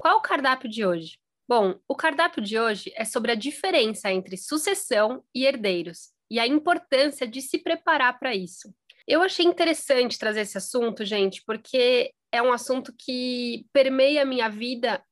[0.00, 1.18] Qual o cardápio de hoje?
[1.46, 6.46] Bom, o cardápio de hoje é sobre a diferença entre sucessão e herdeiros e a
[6.46, 8.74] importância de se preparar para isso.
[9.06, 14.48] Eu achei interessante trazer esse assunto, gente, porque é um assunto que permeia a minha
[14.48, 15.04] vida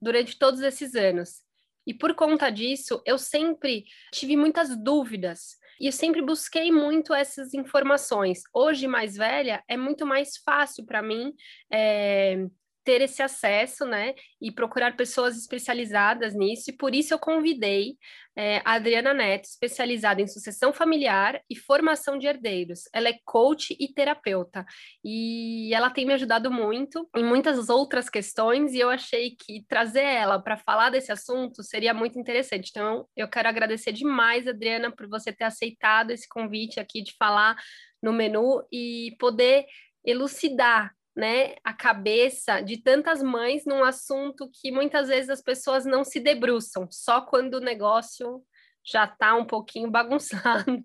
[0.00, 1.42] durante todos esses anos.
[1.84, 7.52] E por conta disso, eu sempre tive muitas dúvidas e eu sempre busquei muito essas
[7.52, 8.42] informações.
[8.54, 11.34] Hoje, mais velha, é muito mais fácil para mim
[11.72, 12.46] é,
[12.90, 17.96] ter esse acesso, né, e procurar pessoas especializadas nisso, e por isso eu convidei
[18.36, 22.88] é, a Adriana Neto, especializada em sucessão familiar e formação de herdeiros.
[22.92, 24.66] Ela é coach e terapeuta,
[25.04, 30.02] e ela tem me ajudado muito em muitas outras questões, e eu achei que trazer
[30.02, 32.70] ela para falar desse assunto seria muito interessante.
[32.70, 37.56] Então, eu quero agradecer demais, Adriana, por você ter aceitado esse convite aqui de falar
[38.02, 39.64] no menu e poder
[40.04, 46.04] elucidar né, a cabeça de tantas mães num assunto que muitas vezes as pessoas não
[46.04, 48.42] se debruçam, só quando o negócio
[48.84, 50.82] já está um pouquinho bagunçado.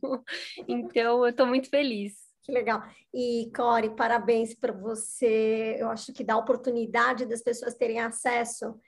[0.68, 2.14] Então, eu estou muito feliz.
[2.44, 2.84] Que legal.
[3.14, 5.78] E, Core, parabéns para você.
[5.80, 8.80] Eu acho que dá oportunidade das pessoas terem acesso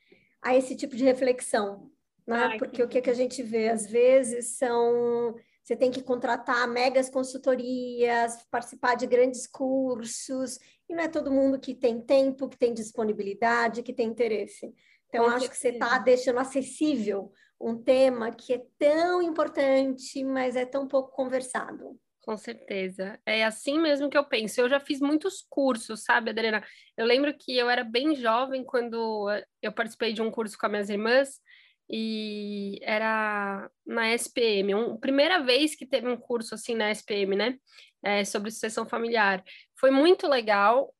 [0.43, 1.89] a esse tipo de reflexão.
[2.27, 2.49] Né?
[2.51, 2.83] Ai, Porque que...
[2.83, 5.35] o que, que a gente vê, às vezes, são
[5.67, 10.57] você tem que contratar megas consultorias, participar de grandes cursos,
[10.89, 14.73] e não é todo mundo que tem tempo, que tem disponibilidade, que tem interesse.
[15.07, 15.51] Então, Com acho certeza.
[15.51, 21.11] que você está deixando acessível um tema que é tão importante, mas é tão pouco
[21.11, 21.99] conversado.
[22.21, 23.17] Com certeza.
[23.25, 24.59] É assim mesmo que eu penso.
[24.59, 26.61] Eu já fiz muitos cursos, sabe, Adriana?
[26.97, 29.27] Eu lembro que eu era bem jovem quando
[29.61, 31.39] eu participei de um curso com as minhas irmãs
[31.89, 37.57] e era na SPM, um, primeira vez que teve um curso assim na SPM, né,
[38.03, 39.43] é, sobre sucessão familiar.
[39.79, 40.93] Foi muito legal,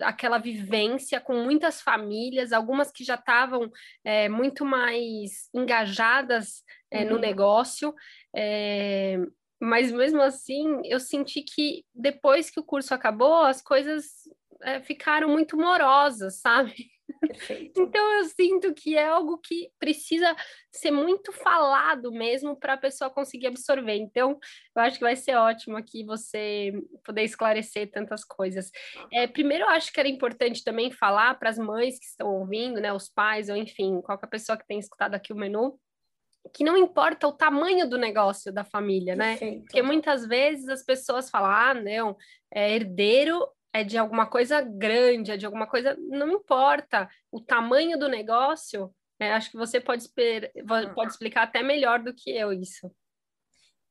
[0.00, 3.70] aquela vivência com muitas famílias, algumas que já estavam
[4.04, 7.10] é, muito mais engajadas é, uhum.
[7.10, 7.94] no negócio,
[8.34, 9.18] é,
[9.60, 14.28] mas mesmo assim eu senti que depois que o curso acabou, as coisas
[14.62, 16.91] é, ficaram muito morosas, sabe?
[17.20, 17.80] Perfeito.
[17.80, 20.34] Então eu sinto que é algo que precisa
[20.70, 23.96] ser muito falado mesmo para a pessoa conseguir absorver.
[23.96, 24.38] Então
[24.74, 26.72] eu acho que vai ser ótimo aqui você
[27.04, 28.70] poder esclarecer tantas coisas.
[29.12, 32.80] É, primeiro eu acho que era importante também falar para as mães que estão ouvindo,
[32.80, 35.78] né, os pais ou enfim qualquer pessoa que tenha escutado aqui o menu
[36.52, 39.36] que não importa o tamanho do negócio da família, né?
[39.36, 39.62] Perfeito.
[39.62, 42.16] Porque muitas vezes as pessoas falam, ah, não,
[42.52, 45.96] é herdeiro é de alguma coisa grande, é de alguma coisa.
[45.98, 50.08] Não importa o tamanho do negócio, é, acho que você pode,
[50.94, 52.90] pode explicar até melhor do que eu isso.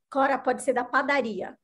[0.09, 1.57] Cora, pode ser da padaria.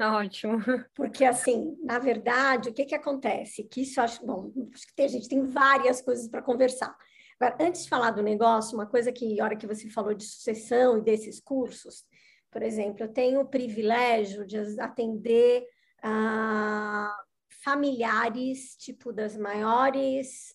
[0.00, 0.58] Ótimo.
[0.94, 3.62] Porque, assim, na verdade, o que, que acontece?
[3.64, 4.24] Que isso acho.
[4.26, 6.94] Bom, acho que tem, a gente tem várias coisas para conversar.
[7.40, 10.24] Agora, antes de falar do negócio, uma coisa que, a hora que você falou de
[10.24, 12.04] sucessão e desses cursos,
[12.50, 15.64] por exemplo, eu tenho o privilégio de atender
[16.02, 17.16] a
[17.64, 20.54] familiares, tipo das maiores.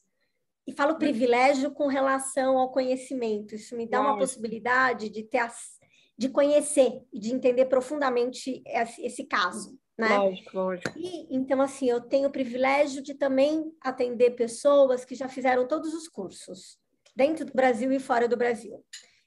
[0.68, 1.00] E falo hum.
[1.00, 3.56] privilégio com relação ao conhecimento.
[3.56, 5.80] Isso me dá uma possibilidade de ter as,
[6.18, 9.78] de conhecer e de entender profundamente esse, esse caso.
[9.98, 10.18] Né?
[10.18, 10.92] Lógico, lógico.
[10.98, 15.94] E, então, assim, eu tenho o privilégio de também atender pessoas que já fizeram todos
[15.94, 16.80] os cursos,
[17.14, 18.81] dentro do Brasil e fora do Brasil.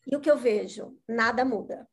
[0.07, 0.97] E o que eu vejo?
[1.07, 1.87] Nada muda.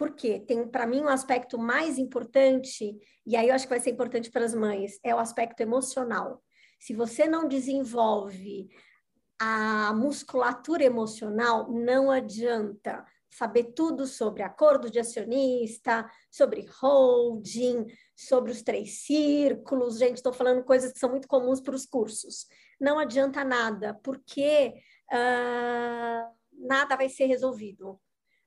[0.00, 3.90] Porque tem, para mim, um aspecto mais importante, e aí eu acho que vai ser
[3.90, 6.42] importante para as mães, é o aspecto emocional.
[6.78, 8.70] Se você não desenvolve
[9.38, 17.86] a musculatura emocional, não adianta saber tudo sobre acordo de acionista, sobre holding,
[18.16, 19.98] sobre os três círculos.
[19.98, 22.46] Gente, estou falando coisas que são muito comuns para os cursos.
[22.80, 24.72] Não adianta nada, porque
[25.12, 28.00] uh, nada vai ser resolvido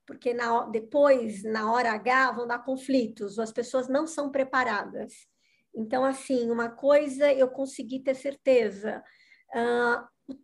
[0.06, 5.14] porque na, depois, na hora H, vão dar conflitos, as pessoas não são preparadas.
[5.76, 9.04] Então, assim, uma coisa eu consegui ter certeza,
[9.56, 10.36] uh,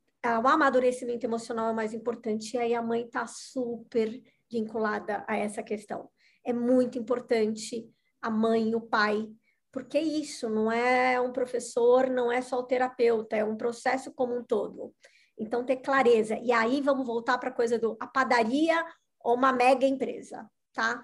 [0.44, 4.22] o amadurecimento emocional é o mais importante, e aí a mãe está super
[4.52, 6.10] vinculada a essa questão.
[6.44, 7.90] É muito importante
[8.22, 9.30] a mãe o pai
[9.72, 14.36] Porque isso não é um professor, não é só o terapeuta, é um processo como
[14.36, 14.94] um todo.
[15.38, 16.38] Então, ter clareza.
[16.44, 18.84] E aí vamos voltar para a coisa do a padaria
[19.22, 21.04] ou uma mega empresa, tá?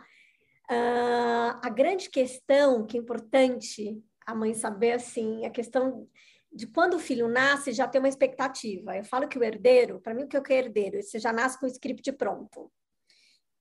[0.70, 6.08] Uh, a grande questão que é importante a mãe saber, assim, a questão
[6.52, 8.96] de quando o filho nasce, já tem uma expectativa.
[8.96, 11.04] Eu falo que o herdeiro, para mim, o que é o herdeiro?
[11.04, 12.72] Você já nasce com o script pronto.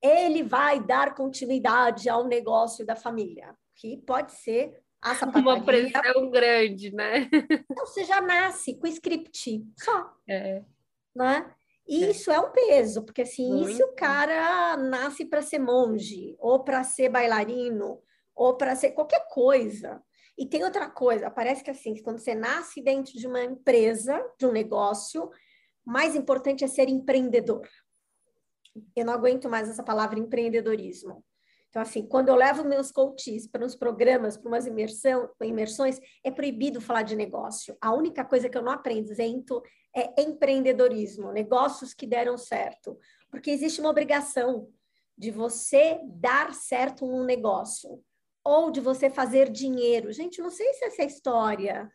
[0.00, 5.54] Ele vai dar continuidade ao negócio da família, que pode ser a sapataria.
[5.54, 7.28] Uma pressão grande, né?
[7.70, 10.14] Então, você já nasce com o script, só.
[10.28, 10.62] É.
[11.14, 11.52] Né?
[11.86, 12.10] E é.
[12.10, 16.64] isso é um peso, porque assim, e se o cara nasce para ser monge, ou
[16.64, 18.00] para ser bailarino,
[18.34, 20.02] ou para ser qualquer coisa?
[20.36, 24.46] E tem outra coisa, parece que assim, quando você nasce dentro de uma empresa, de
[24.46, 25.30] um negócio,
[25.84, 27.68] mais importante é ser empreendedor.
[28.96, 31.24] Eu não aguento mais essa palavra empreendedorismo.
[31.68, 36.30] Então, assim, quando eu levo meus coaches para uns programas, para umas imersão, imersões, é
[36.30, 37.76] proibido falar de negócio.
[37.80, 39.60] A única coisa que eu não apresento
[39.94, 42.98] é empreendedorismo, negócios que deram certo.
[43.30, 44.68] Porque existe uma obrigação
[45.16, 48.02] de você dar certo um negócio
[48.42, 50.12] ou de você fazer dinheiro.
[50.12, 51.90] Gente, não sei se essa é a história.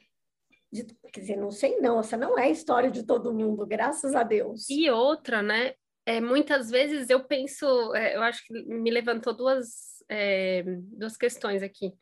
[0.71, 4.15] De, quer dizer, não sei não, essa não é a história de todo mundo, graças
[4.15, 4.69] a Deus.
[4.69, 5.73] E outra, né?
[6.09, 11.61] é, muitas vezes eu penso, é, eu acho que me levantou duas, é, duas questões
[11.61, 11.93] aqui.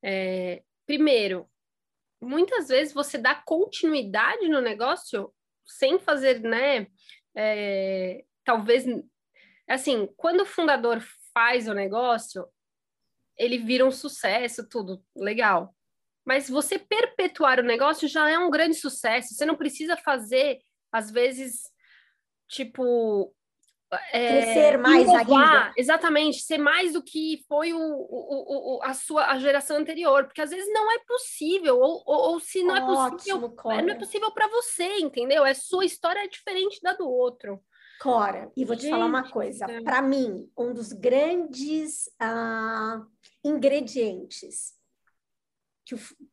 [0.00, 1.50] É, primeiro,
[2.22, 5.34] muitas vezes você dá continuidade no negócio
[5.66, 6.86] sem fazer, né?
[7.34, 8.84] É, talvez,
[9.68, 11.02] assim, quando o fundador
[11.34, 12.48] faz o negócio,
[13.36, 15.74] ele vira um sucesso, tudo legal.
[16.24, 19.34] Mas você perpetuar o negócio já é um grande sucesso.
[19.34, 20.58] Você não precisa fazer,
[20.90, 21.70] às vezes,
[22.48, 23.34] tipo,
[24.12, 25.72] é, crescer mais inovar, ainda.
[25.76, 30.40] Exatamente, ser mais do que foi o, o, o, a sua a geração anterior, porque
[30.40, 33.82] às vezes não é possível, ou, ou, ou se não é Ótimo, é possível, Cora.
[33.82, 35.44] não é possível para você, entendeu?
[35.44, 37.62] É sua história é diferente da do outro.
[38.00, 39.80] Cora, e vou Gente, te falar uma coisa, é.
[39.82, 43.06] para mim, um dos grandes uh,
[43.42, 44.76] ingredientes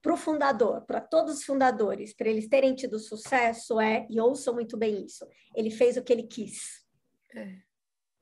[0.02, 4.54] para o fundador, para todos os fundadores, para eles terem tido sucesso é, e ouçam
[4.54, 6.83] muito bem isso, ele fez o que ele quis.
[7.36, 7.58] É.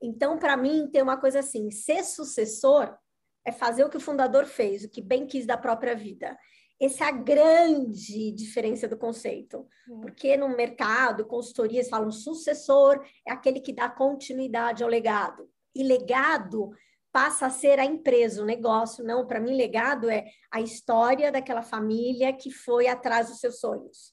[0.00, 2.96] Então, para mim, tem uma coisa assim: ser sucessor
[3.44, 6.36] é fazer o que o fundador fez, o que bem quis da própria vida.
[6.80, 9.66] Essa é a grande diferença do conceito.
[9.88, 10.00] É.
[10.00, 15.48] Porque no mercado, consultorias falam sucessor é aquele que dá continuidade ao legado.
[15.74, 16.72] E legado
[17.12, 19.04] passa a ser a empresa, o negócio.
[19.04, 24.12] Não, para mim, legado é a história daquela família que foi atrás dos seus sonhos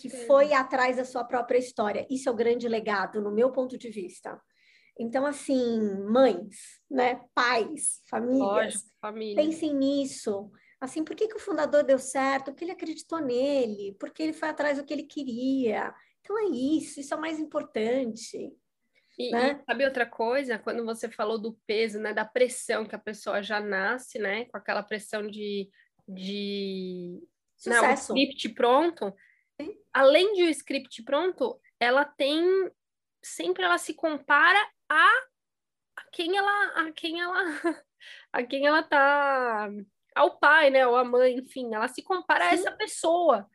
[0.00, 2.06] que foi atrás da sua própria história.
[2.10, 4.40] Isso é o grande legado, no meu ponto de vista.
[4.98, 9.36] Então, assim, mães, né, pais, famílias, Lógico, família.
[9.36, 10.50] pensem nisso.
[10.80, 12.46] Assim, por que, que o fundador deu certo?
[12.46, 15.94] Porque ele acreditou nele, porque ele foi atrás do que ele queria.
[16.20, 18.52] Então é isso, isso é o mais importante.
[19.18, 19.60] E, né?
[19.60, 20.58] e, sabe outra coisa?
[20.58, 24.56] Quando você falou do peso, né, da pressão que a pessoa já nasce, né, com
[24.56, 25.68] aquela pressão de,
[26.08, 27.22] de
[27.60, 28.14] Sucesso.
[28.14, 29.14] Não, script pronto,
[29.92, 32.44] além de o um script pronto, ela tem
[33.22, 34.58] sempre ela se compara
[34.88, 35.10] a,
[35.96, 37.44] a quem ela a quem ela
[38.32, 39.68] a quem ela tá
[40.14, 42.50] ao pai, né, ou a mãe, enfim, ela se compara Sim.
[42.50, 43.48] a essa pessoa.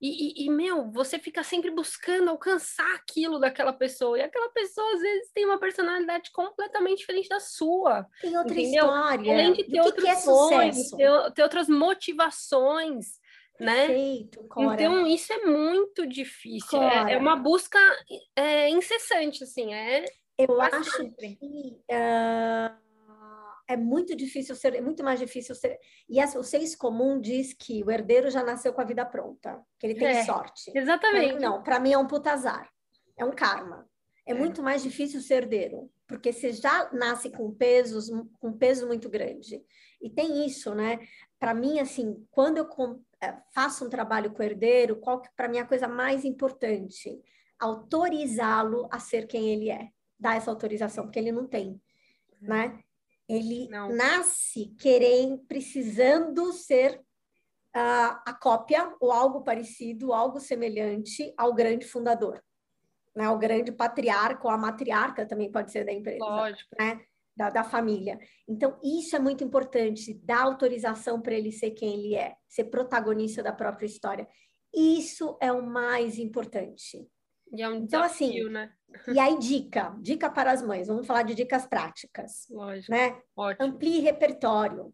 [0.00, 4.18] E, e, e, meu, você fica sempre buscando alcançar aquilo daquela pessoa.
[4.18, 8.06] E aquela pessoa, às vezes, tem uma personalidade completamente diferente da sua.
[8.22, 8.86] Tem outra entendeu?
[8.86, 9.32] história.
[9.34, 13.19] Além de ter outros que é sonhos, ter, ter outras motivações
[13.60, 13.86] né?
[13.86, 14.74] Perfeito, Cora.
[14.74, 16.82] Então isso é muito difícil.
[16.82, 17.78] É, é, uma busca
[18.34, 19.72] é, incessante, assim.
[19.74, 20.04] É
[20.38, 21.36] Eu acho sempre.
[21.36, 22.74] que uh,
[23.68, 25.78] é muito difícil ser, é muito mais difícil ser.
[26.08, 29.60] E essa, o senso comum diz que o herdeiro já nasceu com a vida pronta,
[29.78, 30.72] que ele tem é, sorte.
[30.74, 31.34] Exatamente.
[31.34, 32.68] Pra não, para mim é um putazar,
[33.16, 33.88] é um karma.
[34.26, 38.86] É, é muito mais difícil ser herdeiro, porque você já nasce com pesos, com peso
[38.88, 39.62] muito grande.
[40.02, 40.98] E tem isso, né?
[41.38, 42.66] Para mim, assim, quando eu
[43.52, 47.20] faço um trabalho com o herdeiro, qual que para mim é a coisa mais importante?
[47.58, 49.88] Autorizá-lo a ser quem ele é.
[50.18, 51.80] Dar essa autorização, porque ele não tem,
[52.40, 52.78] né?
[53.28, 53.88] Ele não.
[53.90, 57.00] nasce querendo, precisando ser
[57.76, 62.42] uh, a cópia ou algo parecido, algo semelhante ao grande fundador,
[63.14, 63.28] né?
[63.30, 66.76] O grande patriarca ou a matriarca também pode ser da empresa, Lógico.
[66.78, 67.00] né?
[67.40, 68.20] Da, da família.
[68.46, 73.42] Então, isso é muito importante, dar autorização para ele ser quem ele é, ser protagonista
[73.42, 74.28] da própria história.
[74.74, 77.08] Isso é o mais importante.
[77.52, 78.72] E é um então, desafio, assim, né?
[79.08, 82.46] E aí, dica, dica para as mães, vamos falar de dicas práticas.
[82.50, 82.92] Lógico.
[82.92, 83.18] Né?
[83.34, 83.66] Ótimo.
[83.66, 84.92] Amplie repertório.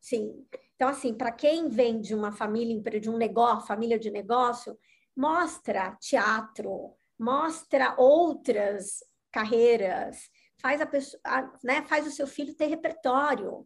[0.00, 0.32] Sim.
[0.74, 4.78] Então, assim, para quem vem de uma família, de um negócio, família de negócio,
[5.14, 10.30] mostra teatro, mostra outras carreiras,
[10.66, 11.20] faz a pessoa,
[11.62, 13.64] né, faz o seu filho ter repertório,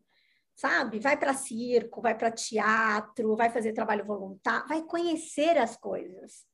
[0.55, 0.99] sabe?
[0.99, 6.45] Vai para circo, vai para teatro, vai fazer trabalho voluntário, vai conhecer as coisas,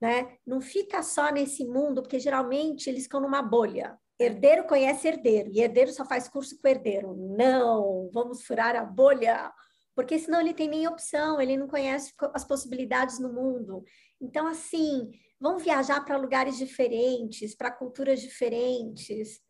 [0.00, 0.38] né?
[0.46, 3.98] Não fica só nesse mundo, porque geralmente eles ficam numa bolha.
[4.18, 7.14] Herdeiro conhece herdeiro, e herdeiro só faz curso com herdeiro.
[7.36, 9.52] Não, vamos furar a bolha,
[9.94, 13.84] porque senão ele tem nem opção, ele não conhece as possibilidades no mundo.
[14.18, 19.43] Então, assim, vão viajar para lugares diferentes, para culturas diferentes.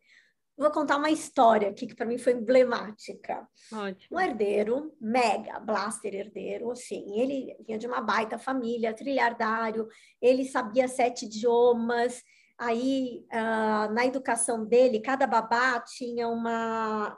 [0.56, 3.46] Vou contar uma história aqui que para mim foi emblemática.
[3.72, 4.16] Ótimo.
[4.16, 9.88] Um herdeiro, mega blaster herdeiro, assim, ele vinha de uma baita família, trilhardário,
[10.22, 12.22] ele sabia sete idiomas.
[12.56, 17.16] Aí, uh, na educação dele, cada babá tinha uma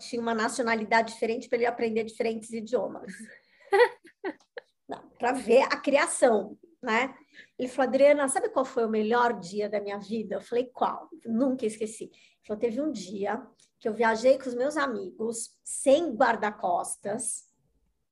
[0.00, 3.12] tinha uma nacionalidade diferente para ele aprender diferentes idiomas.
[5.18, 7.14] para ver a criação, né?
[7.58, 10.36] Ele falou, Adriana, sabe qual foi o melhor dia da minha vida?
[10.36, 11.08] Eu falei, qual?
[11.24, 12.04] Nunca esqueci.
[12.04, 12.12] Ele
[12.46, 13.44] falou, teve um dia
[13.78, 17.46] que eu viajei com os meus amigos, sem guarda-costas,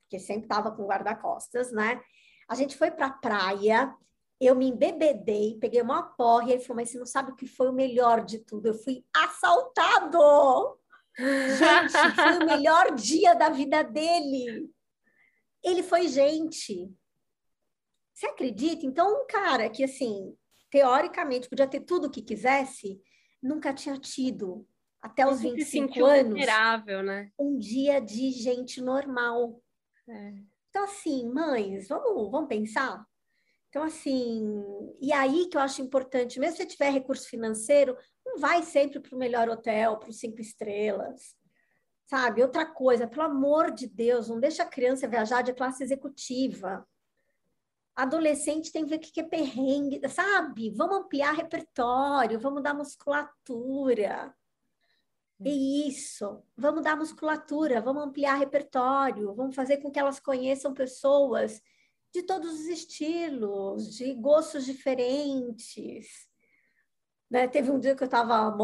[0.02, 2.00] porque sempre estava com guarda-costas, né?
[2.48, 3.94] A gente foi para a praia,
[4.40, 7.46] eu me embebedei, peguei uma porra, e ele falou, mas você não sabe o que
[7.46, 8.68] foi o melhor de tudo?
[8.68, 10.78] Eu fui assaltado!
[11.16, 14.68] Gente, foi o melhor dia da vida dele.
[15.62, 16.92] Ele foi gente.
[18.14, 18.86] Você acredita?
[18.86, 20.36] Então, um cara que, assim,
[20.70, 23.00] teoricamente podia ter tudo o que quisesse,
[23.42, 24.66] nunca tinha tido,
[25.02, 26.34] até os 25 anos,
[27.02, 27.30] né?
[27.38, 29.60] um dia de gente normal.
[30.08, 30.34] É.
[30.70, 33.04] Então, assim, mães, vamos, vamos pensar?
[33.68, 34.44] Então, assim,
[35.00, 39.00] e aí que eu acho importante, mesmo se você tiver recurso financeiro, não vai sempre
[39.00, 41.34] para o melhor hotel, para os cinco estrelas,
[42.06, 42.40] sabe?
[42.40, 46.86] Outra coisa, pelo amor de Deus, não deixa a criança viajar de classe executiva
[47.94, 50.70] adolescente tem que ver o que é perrengue, sabe?
[50.70, 54.34] Vamos ampliar repertório, vamos dar musculatura.
[55.44, 61.60] É isso, vamos dar musculatura, vamos ampliar repertório, vamos fazer com que elas conheçam pessoas
[62.12, 66.28] de todos os estilos, de gostos diferentes.
[67.28, 67.48] Né?
[67.48, 68.56] Teve um dia que eu estava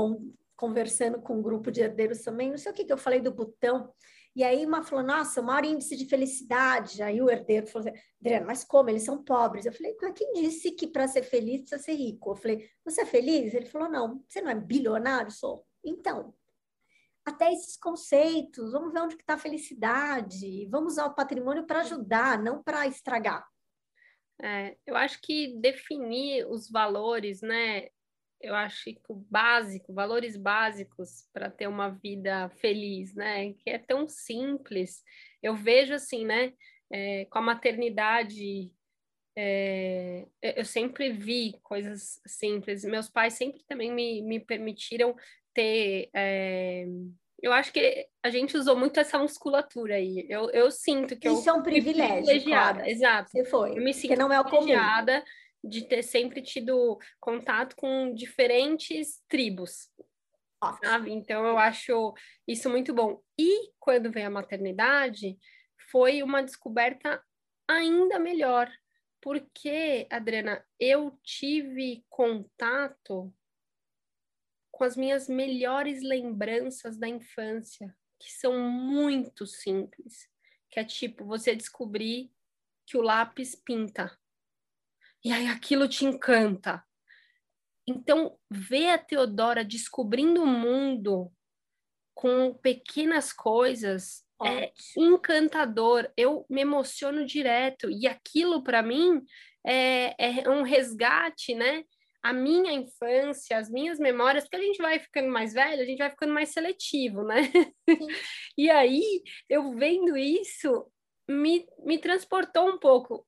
[0.57, 3.33] conversando com um grupo de herdeiros também, não sei o que, que eu falei do
[3.33, 3.93] botão,
[4.35, 7.03] e aí uma falou, nossa, o maior índice de felicidade.
[7.03, 8.89] Aí o herdeiro falou assim, mas como?
[8.89, 9.67] Eles são pobres.
[9.67, 12.31] Eu falei, quem disse que para ser feliz precisa ser rico?
[12.31, 13.53] Eu falei, você é feliz?
[13.55, 15.33] Ele falou, não, você não é bilionário?
[15.33, 15.67] Sou.
[15.85, 16.33] Então,
[17.25, 22.41] até esses conceitos, vamos ver onde está a felicidade, vamos usar o patrimônio para ajudar,
[22.41, 23.47] não para estragar.
[24.43, 27.89] É, eu acho que definir os valores, né,
[28.41, 33.53] eu acho que o básico, valores básicos para ter uma vida feliz, né?
[33.55, 35.03] Que é tão simples.
[35.43, 36.53] Eu vejo assim, né?
[36.93, 38.73] É, com a maternidade,
[39.37, 42.85] é, eu sempre vi coisas simples.
[42.85, 45.15] Meus pais sempre também me, me permitiram
[45.55, 46.09] ter.
[46.15, 46.87] É,
[47.43, 50.27] eu acho que a gente usou muito essa musculatura aí.
[50.29, 52.45] Eu, eu sinto que Isso eu é um privilégio.
[52.45, 52.85] Claro.
[52.87, 53.31] Exato.
[53.31, 53.79] Você foi.
[53.79, 55.21] Eu me sinto não é o privilegiada.
[55.21, 55.25] Comum
[55.63, 59.91] de ter sempre tido contato com diferentes tribos,
[60.83, 61.13] sabe?
[61.13, 62.15] Então eu acho
[62.47, 63.23] isso muito bom.
[63.39, 65.39] E quando veio a maternidade,
[65.91, 67.23] foi uma descoberta
[67.69, 68.71] ainda melhor,
[69.21, 73.33] porque, Adriana, eu tive contato
[74.71, 80.29] com as minhas melhores lembranças da infância, que são muito simples,
[80.71, 82.33] que é tipo você descobrir
[82.87, 84.19] que o lápis pinta
[85.25, 86.83] e aí aquilo te encanta.
[87.87, 91.33] Então, ver a Teodora descobrindo o mundo
[92.15, 94.67] com pequenas coisas é Ótimo.
[94.67, 96.11] é encantador.
[96.17, 97.91] Eu me emociono direto.
[97.91, 99.23] E aquilo, para mim,
[99.67, 101.85] é, é um resgate, né?
[102.23, 105.99] a minha infância, as minhas memórias, porque a gente vai ficando mais velho, a gente
[105.99, 107.51] vai ficando mais seletivo, né?
[108.59, 110.87] e aí, eu vendo isso,
[111.29, 113.27] me, me transportou um pouco.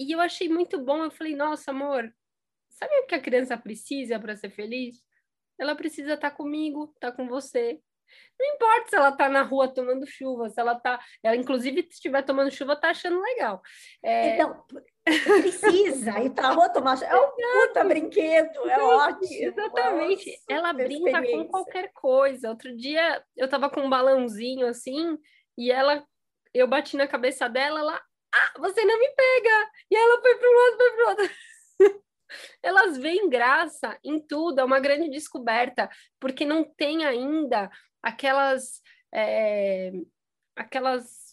[0.00, 1.04] E eu achei muito bom.
[1.04, 2.10] Eu falei, nossa, amor,
[2.70, 4.96] sabe o que a criança precisa para ser feliz?
[5.58, 7.78] Ela precisa estar tá comigo, estar tá com você.
[8.38, 10.98] Não importa se ela está na rua tomando chuva, se ela está.
[11.22, 13.60] Ela, inclusive, se estiver tomando chuva, está achando legal.
[14.02, 14.30] É...
[14.30, 14.64] Então,
[15.04, 17.10] precisa ir para a rua tomar chuva.
[17.10, 19.44] É um puta brinquedo, é ótimo.
[19.44, 20.30] Exatamente.
[20.30, 22.48] Nossa, ela brinca com qualquer coisa.
[22.48, 25.18] Outro dia eu estava com um balãozinho assim,
[25.58, 26.02] e ela.
[26.52, 28.00] Eu bati na cabeça dela, ela
[28.32, 29.70] ah, você não me pega!
[29.90, 31.30] E ela foi para um lado, foi para o outro.
[32.62, 37.70] Elas veem graça em tudo, é uma grande descoberta, porque não tem ainda
[38.02, 38.80] aquelas,
[39.12, 39.92] é,
[40.54, 41.30] aquelas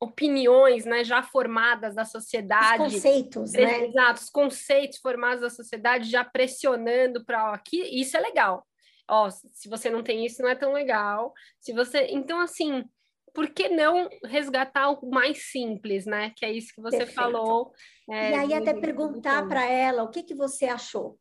[0.00, 2.82] opiniões, né, já formadas da sociedade.
[2.82, 3.86] Os conceitos, né?
[3.86, 8.66] Exato, os conceitos formados da sociedade já pressionando para aqui, isso é legal.
[9.08, 11.32] Ó, se você não tem isso, não é tão legal.
[11.60, 12.84] Se você, então assim,
[13.34, 16.32] por que não resgatar o mais simples, né?
[16.36, 17.14] Que é isso que você Perfeito.
[17.14, 17.72] falou.
[18.08, 21.18] É, e aí até perguntar para ela o que que você achou.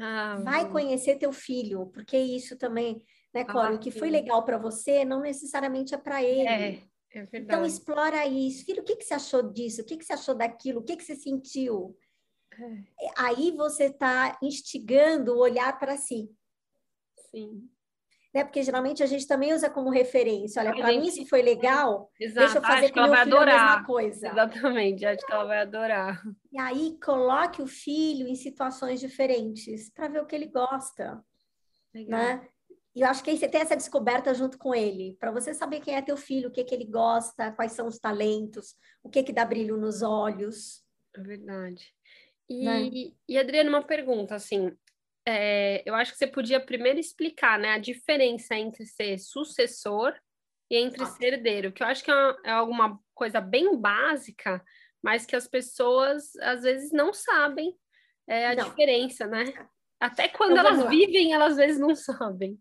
[0.00, 3.02] Ah, Vai conhecer teu filho, porque isso também,
[3.34, 3.74] né, Cora?
[3.74, 6.48] Ah, o que foi legal para você não necessariamente é para ele.
[6.48, 7.44] É, é então, verdade.
[7.44, 8.64] Então explora isso.
[8.64, 9.82] Filho, o que que você achou disso?
[9.82, 10.80] O que que você achou daquilo?
[10.80, 11.98] O que que você sentiu?
[12.58, 13.10] É.
[13.18, 16.30] Aí você está instigando o olhar para si.
[17.30, 17.68] Sim
[18.36, 18.44] né?
[18.44, 20.60] Porque geralmente a gente também usa como referência.
[20.60, 21.00] Olha, para gente...
[21.00, 22.40] mim isso foi legal, Exato.
[22.40, 23.58] deixa eu fazer acho com meu filho adorar.
[23.58, 24.28] a mesma coisa.
[24.28, 26.22] Exatamente, acho que ela vai adorar.
[26.52, 31.24] E aí coloque o filho em situações diferentes para ver o que ele gosta,
[31.94, 32.20] legal.
[32.20, 32.48] né?
[32.94, 35.80] E eu acho que aí você tem essa descoberta junto com ele, para você saber
[35.80, 39.22] quem é teu filho, o que que ele gosta, quais são os talentos, o que
[39.22, 40.82] que dá brilho nos olhos.
[41.14, 41.90] É verdade.
[42.48, 43.12] E, né?
[43.26, 44.76] e Adriana, uma pergunta, assim,
[45.26, 50.14] é, eu acho que você podia primeiro explicar né, a diferença entre ser sucessor
[50.70, 51.06] e entre ah.
[51.06, 54.62] ser herdeiro, que eu acho que é, é alguma coisa bem básica,
[55.02, 57.76] mas que as pessoas às vezes não sabem
[58.28, 58.68] é, a não.
[58.68, 59.44] diferença, né?
[60.00, 62.58] Até quando então, elas vivem, elas às vezes não sabem.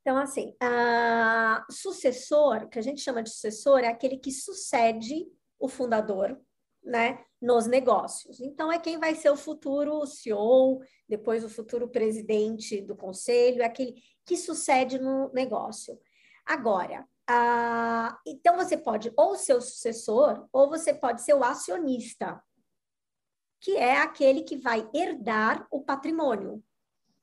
[0.00, 5.26] Então, assim, a sucessor, que a gente chama de sucessor, é aquele que sucede
[5.58, 6.40] o fundador,
[6.82, 8.40] né, nos negócios.
[8.40, 13.66] Então, é quem vai ser o futuro CEO, depois o futuro presidente do conselho, é
[13.66, 15.98] aquele que sucede no negócio.
[16.44, 17.06] Agora,
[18.26, 22.42] então você pode ou ser o sucessor, ou você pode ser o acionista,
[23.60, 26.62] que é aquele que vai herdar o patrimônio.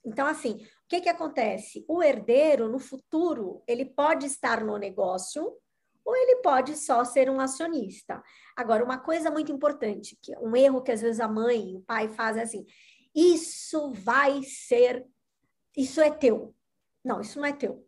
[0.06, 1.84] Então, assim, o que, que acontece?
[1.88, 5.54] O herdeiro, no futuro, ele pode estar no negócio,
[6.10, 8.24] ou ele pode só ser um acionista.
[8.56, 12.10] Agora, uma coisa muito importante, que um erro que às vezes a mãe, o pai
[12.10, 12.66] faz é assim:
[13.14, 15.06] isso vai ser,
[15.78, 16.56] isso é teu.
[17.06, 17.88] Não, isso não é teu.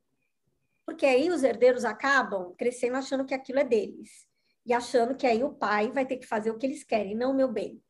[0.85, 4.27] Porque aí os herdeiros acabam crescendo achando que aquilo é deles.
[4.63, 7.33] E achando que aí o pai vai ter que fazer o que eles querem, não
[7.33, 7.81] meu bem.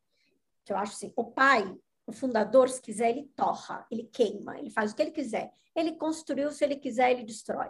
[0.66, 1.76] Eu acho assim, o pai,
[2.06, 5.52] o fundador, se quiser, ele torra, ele queima, ele faz o que ele quiser.
[5.76, 7.68] Ele construiu, se ele quiser, ele destrói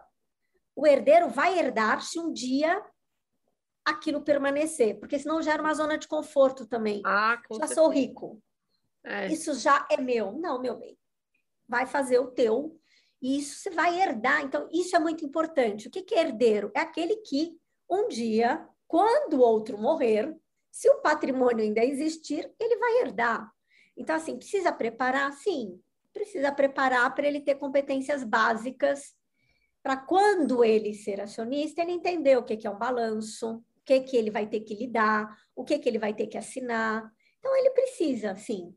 [0.74, 2.82] o herdeiro vai herdar se um dia
[3.84, 7.02] aquilo permanecer, porque senão gera uma zona de conforto também.
[7.04, 7.74] Ah, já certeza.
[7.74, 8.42] sou rico.
[9.04, 9.26] É.
[9.26, 10.32] Isso já é meu.
[10.32, 10.96] Não, meu bem.
[11.68, 12.78] Vai fazer o teu
[13.20, 14.42] e isso você vai herdar.
[14.42, 15.88] Então, isso é muito importante.
[15.88, 16.70] O que é herdeiro?
[16.74, 17.56] É aquele que
[17.90, 20.34] um dia, quando o outro morrer,
[20.70, 23.50] se o patrimônio ainda existir, ele vai herdar.
[23.96, 25.32] Então, assim, precisa preparar?
[25.32, 25.78] Sim,
[26.12, 29.14] precisa preparar para ele ter competências básicas
[29.82, 34.00] para quando ele ser acionista, ele entender o que, que é um balanço, o que,
[34.00, 37.10] que ele vai ter que lidar, o que, que ele vai ter que assinar.
[37.38, 38.74] Então, ele precisa, sim.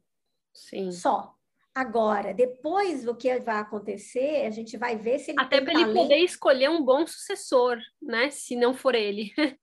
[0.51, 0.91] Sim.
[0.91, 1.35] Só.
[1.75, 5.93] Agora, depois o que vai acontecer, a gente vai ver se ele Até para ele
[5.93, 8.29] poder escolher um bom sucessor, né?
[8.31, 9.33] Se não for ele.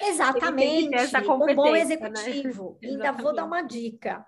[0.00, 0.94] Exatamente.
[0.94, 1.80] Ele um bom né?
[1.80, 2.78] executivo.
[2.82, 2.88] Né?
[2.88, 4.26] Ainda vou dar uma dica.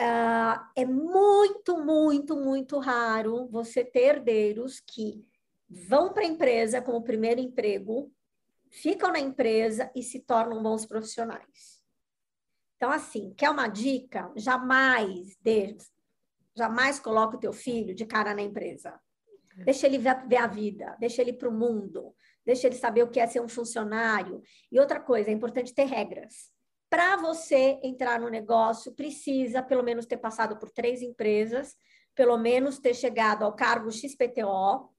[0.00, 5.26] Uh, é muito, muito, muito raro você ter herdeiros que
[5.72, 8.12] vão para a empresa como primeiro emprego,
[8.70, 11.82] ficam na empresa e se tornam bons profissionais.
[12.76, 14.30] Então, assim, quer uma dica?
[14.36, 15.76] Jamais dê,
[16.54, 19.00] jamais coloque o teu filho de cara na empresa.
[19.64, 23.20] Deixa ele ver a vida, deixa ele para o mundo, deixa ele saber o que
[23.20, 24.42] é ser um funcionário.
[24.70, 26.50] E outra coisa, é importante ter regras.
[26.88, 31.74] Para você entrar no negócio, precisa pelo menos ter passado por três empresas,
[32.14, 34.91] pelo menos ter chegado ao cargo XPTO,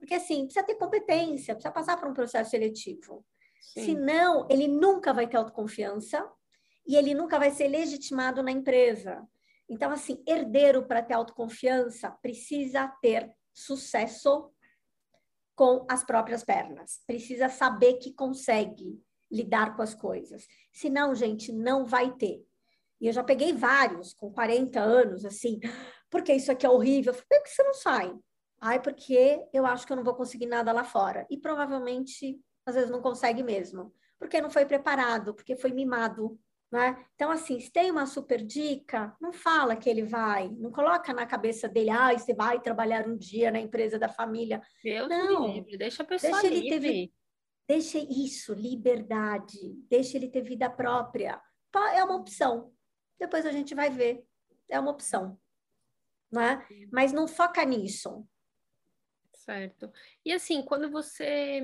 [0.00, 3.24] porque, assim, precisa ter competência, precisa passar por um processo seletivo.
[3.60, 3.84] Sim.
[3.84, 6.26] Senão, ele nunca vai ter autoconfiança
[6.86, 9.22] e ele nunca vai ser legitimado na empresa.
[9.68, 14.50] Então, assim, herdeiro para ter autoconfiança precisa ter sucesso
[15.54, 17.02] com as próprias pernas.
[17.06, 18.98] Precisa saber que consegue
[19.30, 20.46] lidar com as coisas.
[20.72, 22.42] Senão, gente, não vai ter.
[22.98, 25.60] E eu já peguei vários com 40 anos, assim,
[26.08, 27.12] porque isso aqui é horrível.
[27.12, 28.18] Por que você não sai?
[28.60, 31.26] Ai, porque eu acho que eu não vou conseguir nada lá fora.
[31.30, 33.94] E provavelmente, às vezes, não consegue mesmo.
[34.18, 36.38] Porque não foi preparado, porque foi mimado.
[36.70, 37.04] Né?
[37.14, 41.26] Então, assim, se tem uma super dica, não fala que ele vai, não coloca na
[41.26, 44.62] cabeça dele, ah, você vai trabalhar um dia na empresa da família.
[44.84, 46.88] Deus não, livre, deixa a pessoa deixa livre.
[46.88, 47.12] Ele ter,
[47.66, 51.42] deixa isso, liberdade, deixa ele ter vida própria.
[51.94, 52.72] É uma opção.
[53.18, 54.24] Depois a gente vai ver.
[54.68, 55.36] É uma opção.
[56.30, 56.64] Né?
[56.92, 58.24] Mas não foca nisso.
[59.50, 59.92] Certo.
[60.24, 61.60] E assim, quando você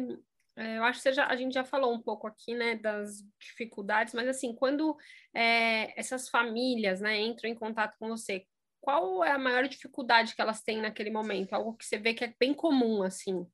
[0.59, 4.14] É, eu acho que já, a gente já falou um pouco aqui, né, das dificuldades,
[4.14, 4.96] mas assim, quando
[5.35, 8.46] é, essas famílias, né, entram em contato com você,
[8.81, 11.53] qual é a maior dificuldade que elas têm naquele momento?
[11.53, 13.46] Algo que você vê que é bem comum, assim?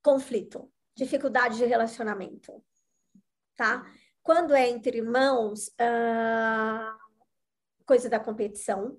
[0.00, 2.64] Conflito, dificuldade de relacionamento,
[3.56, 3.84] tá?
[4.22, 6.96] Quando é entre irmãos, uh,
[7.84, 8.96] coisa da competição,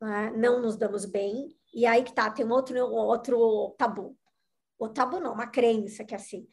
[0.00, 0.32] né?
[0.32, 4.16] não nos damos bem, e aí que tá, tem um outro, outro tabu.
[4.78, 6.48] O tabu não, uma crença que é assim,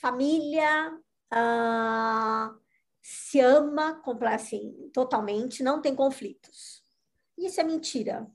[0.00, 0.92] família
[1.32, 2.58] uh,
[3.02, 4.00] se ama
[4.32, 6.82] assim, totalmente, não tem conflitos.
[7.36, 8.26] Isso é mentira.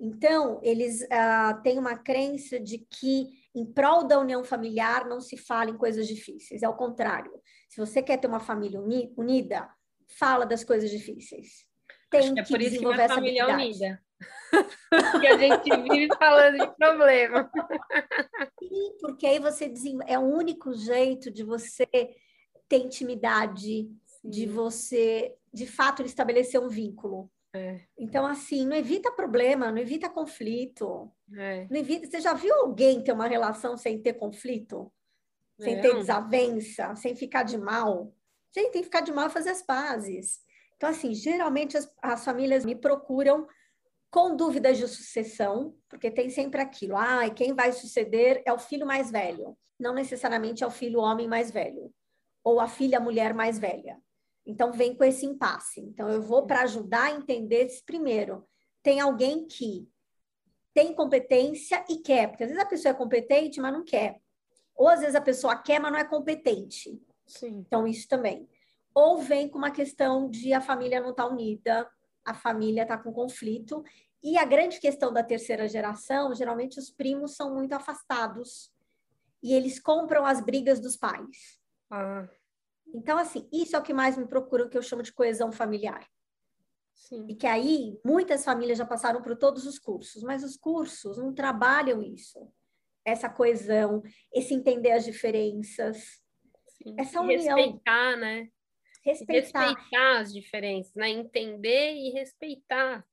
[0.00, 5.36] Então, eles uh, têm uma crença de que, em prol da união familiar, não se
[5.36, 6.62] fala em coisas difíceis.
[6.62, 7.32] É o contrário.
[7.68, 9.68] Se você quer ter uma família uni unida,
[10.06, 11.66] fala das coisas difíceis.
[12.10, 14.02] Tem que, é por isso que minha família é unida.
[15.20, 17.50] Que a gente vive falando de problema.
[18.58, 19.72] Sim, porque aí você
[20.06, 21.86] é o único jeito de você
[22.68, 24.30] ter intimidade, Sim.
[24.30, 27.30] de você, de fato, estabelecer um vínculo.
[27.54, 27.80] É.
[27.98, 31.10] Então, assim, não evita problema, não evita conflito.
[31.34, 31.66] É.
[31.70, 32.06] Não evita...
[32.06, 34.92] Você já viu alguém ter uma relação sem ter conflito?
[35.60, 38.14] Sem ter desavença, sem ficar de mal?
[38.54, 40.40] Gente, tem que ficar de mal e fazer as pazes.
[40.76, 43.46] Então, assim, geralmente as, as famílias me procuram
[44.10, 48.58] com dúvidas de sucessão, porque tem sempre aquilo, ah, e quem vai suceder é o
[48.58, 51.92] filho mais velho, não necessariamente é o filho homem mais velho,
[52.42, 53.98] ou a filha mulher mais velha.
[54.46, 55.80] Então, vem com esse impasse.
[55.80, 58.48] Então, eu vou para ajudar a entender primeiro.
[58.82, 59.86] Tem alguém que
[60.72, 64.18] tem competência e quer, porque às vezes a pessoa é competente, mas não quer.
[64.74, 66.98] Ou às vezes a pessoa quer, mas não é competente.
[67.26, 67.62] Sim.
[67.66, 68.48] Então, isso também.
[68.94, 71.86] Ou vem com uma questão de a família não estar tá unida,
[72.28, 73.82] a família está com conflito.
[74.22, 78.72] E a grande questão da terceira geração, geralmente os primos são muito afastados
[79.42, 81.58] e eles compram as brigas dos pais.
[81.90, 82.28] Ah.
[82.94, 85.52] Então, assim, isso é o que mais me procura, o que eu chamo de coesão
[85.52, 86.06] familiar.
[86.94, 87.26] Sim.
[87.28, 91.32] E que aí muitas famílias já passaram por todos os cursos, mas os cursos não
[91.32, 92.52] trabalham isso.
[93.04, 96.20] Essa coesão, esse entender as diferenças,
[96.66, 96.94] Sim.
[96.98, 97.56] essa união.
[97.56, 98.48] Respeitar, né?
[99.08, 99.66] Respeitar.
[99.66, 101.08] respeitar as diferenças, né?
[101.08, 103.06] Entender e respeitar.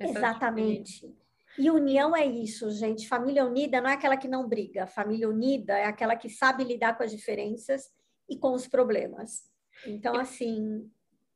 [0.00, 1.14] Exatamente.
[1.58, 3.08] E união é isso, gente.
[3.08, 4.86] Família unida não é aquela que não briga.
[4.86, 7.90] Família unida é aquela que sabe lidar com as diferenças
[8.28, 9.50] e com os problemas.
[9.84, 10.90] Então, assim,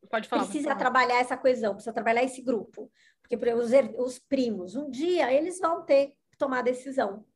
[0.09, 2.91] pode falar, precisa pode trabalhar essa coesão, precisa trabalhar esse grupo.
[3.21, 7.27] Porque os, os primos, um dia eles vão ter que tomar decisão.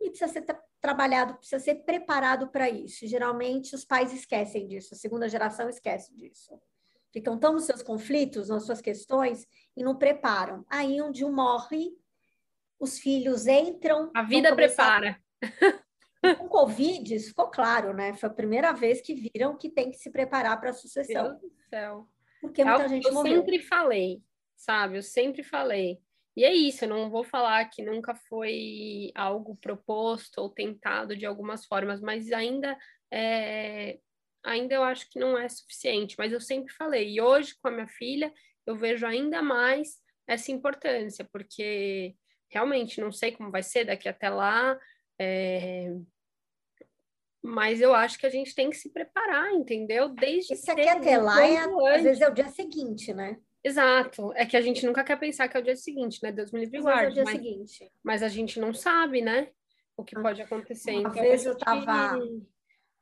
[0.00, 0.42] E precisa ser
[0.80, 3.06] trabalhado, precisa ser preparado para isso.
[3.06, 6.60] Geralmente os pais esquecem disso, a segunda geração esquece disso.
[7.12, 10.64] Ficam tão nos seus conflitos, nas suas questões, e não preparam.
[10.68, 11.90] Aí dia um morre,
[12.78, 14.10] os filhos entram.
[14.14, 15.20] A vida prepara.
[16.38, 18.14] Com Covid, isso ficou claro, né?
[18.14, 21.22] Foi a primeira vez que viram que tem que se preparar para a sucessão.
[21.22, 22.08] Meu Deus do céu.
[22.40, 23.36] Porque muita gente eu morreu.
[23.36, 24.22] Eu sempre falei,
[24.56, 24.98] sabe?
[24.98, 26.00] Eu sempre falei.
[26.36, 31.26] E é isso, eu não vou falar que nunca foi algo proposto ou tentado de
[31.26, 32.78] algumas formas, mas ainda
[33.12, 33.98] é,
[34.44, 36.14] ainda eu acho que não é suficiente.
[36.18, 38.32] Mas eu sempre falei, e hoje com a minha filha,
[38.66, 42.14] eu vejo ainda mais essa importância, porque
[42.48, 44.78] realmente não sei como vai ser daqui até lá,
[45.20, 45.92] é...
[47.42, 50.10] Mas eu acho que a gente tem que se preparar, entendeu?
[50.10, 53.40] Desde Isso aqui até lá, é, às vezes é o dia seguinte, né?
[53.62, 54.32] Exato.
[54.34, 56.32] É que a gente nunca quer pensar que é o dia seguinte, né?
[56.32, 57.06] Deus me livre e guarde.
[57.06, 57.92] É o dia mas, seguinte.
[58.02, 59.50] Mas a gente não sabe, né?
[59.96, 60.92] O que ah, pode acontecer.
[60.92, 62.18] Uma então, vez eu tava...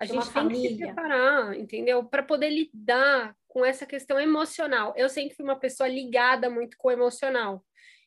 [0.00, 0.68] A gente tem família.
[0.70, 2.04] que se preparar, entendeu?
[2.04, 4.94] Para poder lidar com essa questão emocional.
[4.96, 7.64] Eu sempre fui uma pessoa ligada muito com o emocional.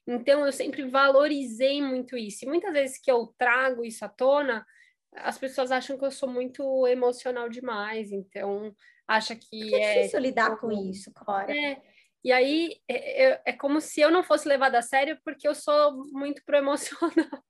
[0.07, 2.45] Então, eu sempre valorizei muito isso.
[2.45, 4.65] E muitas vezes que eu trago isso à tona,
[5.13, 8.11] as pessoas acham que eu sou muito emocional demais.
[8.11, 8.73] Então,
[9.07, 9.95] acha que é...
[9.95, 11.51] difícil lidar com isso, Cora.
[11.55, 11.81] É,
[12.23, 15.55] e aí, é, é, é, como se eu não fosse levada a sério porque eu
[15.55, 17.01] sou muito pro emocional.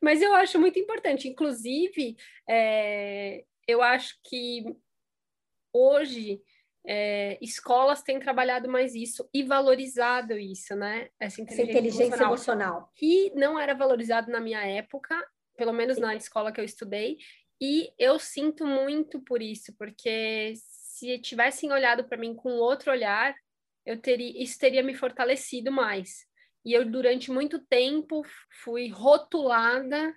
[0.00, 1.28] Mas eu acho muito importante.
[1.28, 2.16] Inclusive,
[2.48, 4.64] é, eu acho que
[5.72, 6.40] hoje
[6.86, 11.08] é, escolas têm trabalhado mais isso e valorizado isso, né?
[11.20, 12.28] Essa inteligência, Essa inteligência emocional.
[12.32, 12.92] emocional.
[12.94, 15.24] Que não era valorizado na minha época,
[15.56, 16.02] pelo menos Sim.
[16.02, 17.18] na escola que eu estudei,
[17.60, 23.36] e eu sinto muito por isso, porque se tivessem olhado para mim com outro olhar,
[23.84, 26.26] eu teria, isso teria me fortalecido mais.
[26.64, 28.22] E eu, durante muito tempo,
[28.62, 30.14] fui rotulada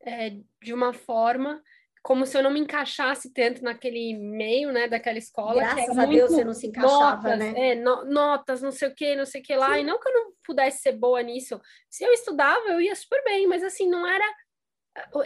[0.00, 1.62] é, de uma forma
[2.02, 5.54] como se eu não me encaixasse tanto naquele meio, né, daquela escola.
[5.54, 7.54] Graças a Deus você não se encaixava, notas, né?
[7.56, 9.74] É, no, notas, não sei o que, não sei o que lá.
[9.74, 9.80] Sim.
[9.80, 11.60] E não que eu não pudesse ser boa nisso.
[11.88, 14.24] Se eu estudava, eu ia super bem, mas assim, não era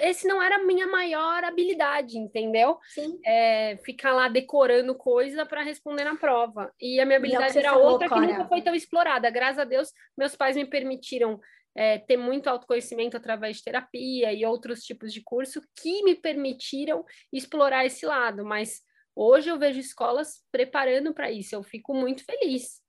[0.00, 2.78] esse não era a minha maior habilidade, entendeu?
[2.88, 3.18] Sim.
[3.24, 6.72] É, ficar lá decorando coisa para responder na prova.
[6.80, 9.28] E a minha habilidade é era falou, outra que nunca foi tão explorada.
[9.30, 11.40] Graças a Deus, meus pais me permitiram
[11.74, 17.04] é, ter muito autoconhecimento através de terapia e outros tipos de curso que me permitiram
[17.32, 18.44] explorar esse lado.
[18.44, 18.82] Mas
[19.14, 21.54] hoje eu vejo escolas preparando para isso.
[21.54, 22.80] Eu fico muito feliz.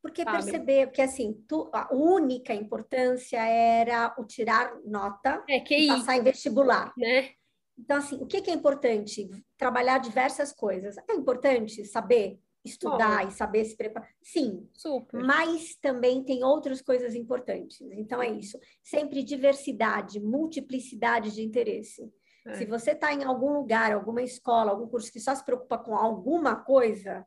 [0.00, 0.36] Porque sabe?
[0.36, 6.16] perceber, porque assim, tu, a única importância era o tirar nota é, que e passar
[6.16, 6.92] em vestibular.
[6.96, 7.30] Né?
[7.78, 9.28] Então, assim, o que, que é importante?
[9.56, 10.96] Trabalhar diversas coisas.
[11.08, 13.28] É importante saber estudar oh.
[13.28, 14.10] e saber se preparar.
[14.22, 15.22] Sim, Super.
[15.24, 17.80] mas também tem outras coisas importantes.
[17.92, 18.58] Então, é isso.
[18.82, 22.12] Sempre diversidade, multiplicidade de interesse.
[22.46, 22.54] É.
[22.54, 25.94] Se você está em algum lugar, alguma escola, algum curso que só se preocupa com
[25.94, 27.24] alguma coisa,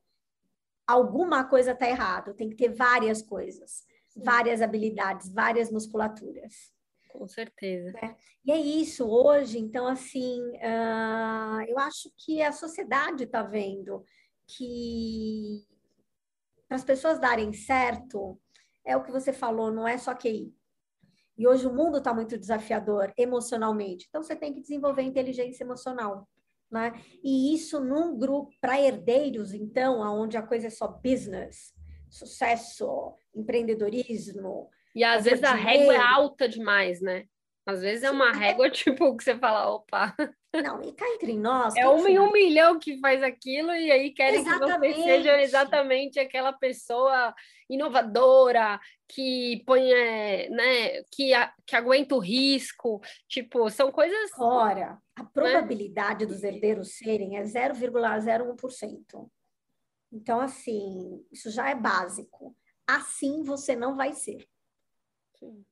[0.91, 2.33] alguma coisa está errado.
[2.33, 4.21] Tem que ter várias coisas, Sim.
[4.23, 6.71] várias habilidades, várias musculaturas.
[7.11, 7.97] Com certeza.
[7.97, 8.15] É.
[8.45, 9.59] E é isso hoje.
[9.59, 14.03] Então, assim, uh, eu acho que a sociedade está vendo
[14.47, 15.65] que
[16.67, 18.39] para as pessoas darem certo,
[18.85, 20.53] é o que você falou, não é só QI.
[21.37, 24.05] E hoje o mundo está muito desafiador emocionalmente.
[24.07, 26.27] Então, você tem que desenvolver inteligência emocional.
[26.71, 26.93] Né?
[27.21, 31.73] E isso num grupo para herdeiros, então, onde a coisa é só business,
[32.09, 34.69] sucesso, empreendedorismo.
[34.95, 37.25] E às vezes a régua é alta demais, né?
[37.65, 40.15] Às vezes é uma régua, tipo, que você fala, opa.
[40.53, 41.73] Não, e cá entre nós.
[41.77, 44.95] É um em um milhão que faz aquilo, e aí querem exatamente.
[44.95, 47.33] que você seja exatamente aquela pessoa
[47.69, 52.99] inovadora, que põe, é, né, que, a, que aguenta o risco.
[53.29, 54.31] Tipo, são coisas.
[54.37, 56.31] Ora, a probabilidade né?
[56.31, 59.29] dos herdeiros serem é 0,01%.
[60.11, 62.53] Então, assim, isso já é básico.
[62.85, 64.45] Assim você não vai ser.
[65.39, 65.63] Sim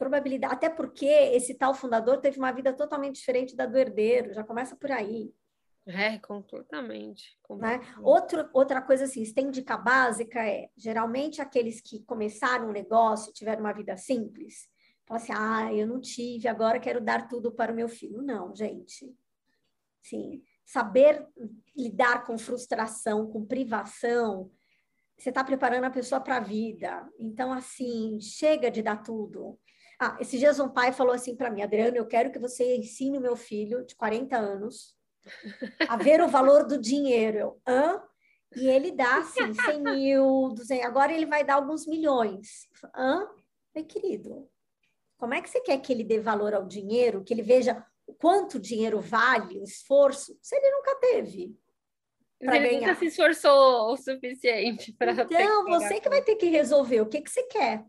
[0.00, 4.42] probabilidade, até porque esse tal fundador teve uma vida totalmente diferente da do herdeiro, já
[4.42, 5.30] começa por aí.
[5.86, 7.38] É, completamente.
[7.42, 7.86] completamente.
[7.86, 7.96] Né?
[8.02, 13.74] Outro, outra coisa assim, estêndica básica é, geralmente aqueles que começaram um negócio, tiveram uma
[13.74, 14.70] vida simples,
[15.06, 18.22] falam assim, ah, eu não tive, agora quero dar tudo para o meu filho.
[18.22, 19.14] Não, gente.
[20.00, 21.26] Sim, saber
[21.76, 24.50] lidar com frustração, com privação,
[25.18, 27.06] você está preparando a pessoa para a vida.
[27.18, 29.58] Então, assim, chega de dar tudo.
[30.02, 33.18] Ah, esses dias um pai falou assim para mim, Adriano, eu quero que você ensine
[33.18, 34.96] o meu filho de 40 anos
[35.86, 37.36] a ver o valor do dinheiro.
[37.36, 38.02] Eu, hã?
[38.56, 42.66] E ele dá, assim, 100 mil, 200, agora ele vai dar alguns milhões.
[42.96, 43.28] Hã?
[43.74, 44.48] Meu querido,
[45.18, 48.14] como é que você quer que ele dê valor ao dinheiro, que ele veja o
[48.14, 51.54] quanto o dinheiro vale, o esforço, se ele nunca teve?
[52.40, 52.80] Ele ganhar.
[52.80, 55.12] nunca se esforçou o suficiente para.
[55.12, 57.84] Então, você que vai ter que resolver o que, que você quer.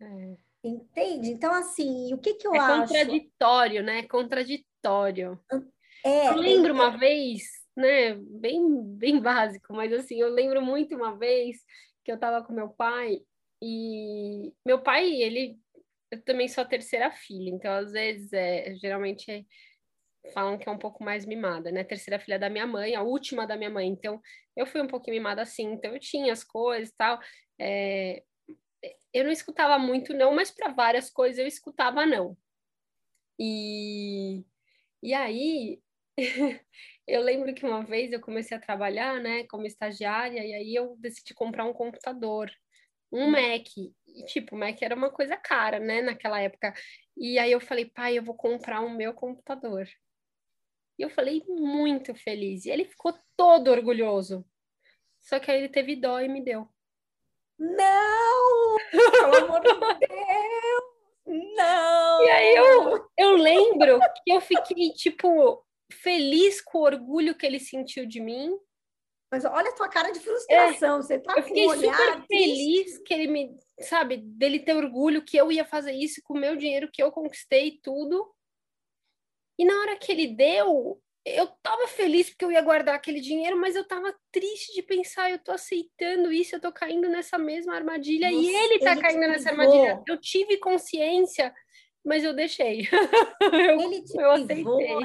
[0.00, 0.51] É.
[0.64, 1.30] Entende?
[1.30, 2.80] Então, assim, o que, que eu é acho?
[2.80, 4.02] Contraditório, né?
[4.04, 5.40] Contraditório.
[6.04, 7.42] É, eu lembro é, uma vez,
[7.76, 8.14] né?
[8.14, 11.58] Bem, bem básico, mas assim, eu lembro muito uma vez
[12.04, 13.20] que eu estava com meu pai
[13.60, 15.58] e meu pai, ele
[16.10, 19.44] eu também sou a terceira filha, então às vezes é, geralmente é,
[20.32, 21.82] falam que é um pouco mais mimada, né?
[21.82, 24.20] Terceira filha da minha mãe, a última da minha mãe, então
[24.54, 27.18] eu fui um pouquinho mimada assim, então eu tinha as coisas e tal.
[27.58, 28.22] É,
[29.12, 32.36] eu não escutava muito não, mas para várias coisas eu escutava não.
[33.38, 34.44] E,
[35.02, 35.82] e aí,
[37.06, 40.96] eu lembro que uma vez eu comecei a trabalhar, né, como estagiária, e aí eu
[40.98, 42.50] decidi comprar um computador,
[43.10, 43.30] um hum.
[43.30, 43.66] Mac.
[43.76, 46.72] E, tipo, o Mac era uma coisa cara, né, naquela época.
[47.16, 49.86] E aí eu falei, pai, eu vou comprar o um meu computador.
[50.98, 52.64] E eu falei, muito feliz.
[52.64, 54.44] E ele ficou todo orgulhoso.
[55.20, 56.68] Só que aí ele teve dó e me deu.
[57.62, 58.76] Não!
[58.90, 60.92] Pelo amor de Deus!
[61.56, 62.24] Não!
[62.24, 67.60] E aí eu, eu lembro que eu fiquei, tipo, feliz com o orgulho que ele
[67.60, 68.58] sentiu de mim.
[69.30, 73.14] Mas olha a tua cara de frustração, é, você tá Eu fiquei super feliz que
[73.14, 76.90] ele me, sabe, dele ter orgulho que eu ia fazer isso com o meu dinheiro
[76.92, 78.30] que eu conquistei tudo.
[79.58, 83.56] E na hora que ele deu, eu tava feliz porque eu ia guardar aquele dinheiro,
[83.56, 87.74] mas eu tava triste de pensar, eu tô aceitando isso, eu tô caindo nessa mesma
[87.74, 90.02] armadilha Nossa, e ele tá ele caindo nessa armadilha.
[90.06, 91.54] Eu tive consciência,
[92.04, 92.88] mas eu deixei.
[93.40, 94.64] eu, ele te eu aceitei.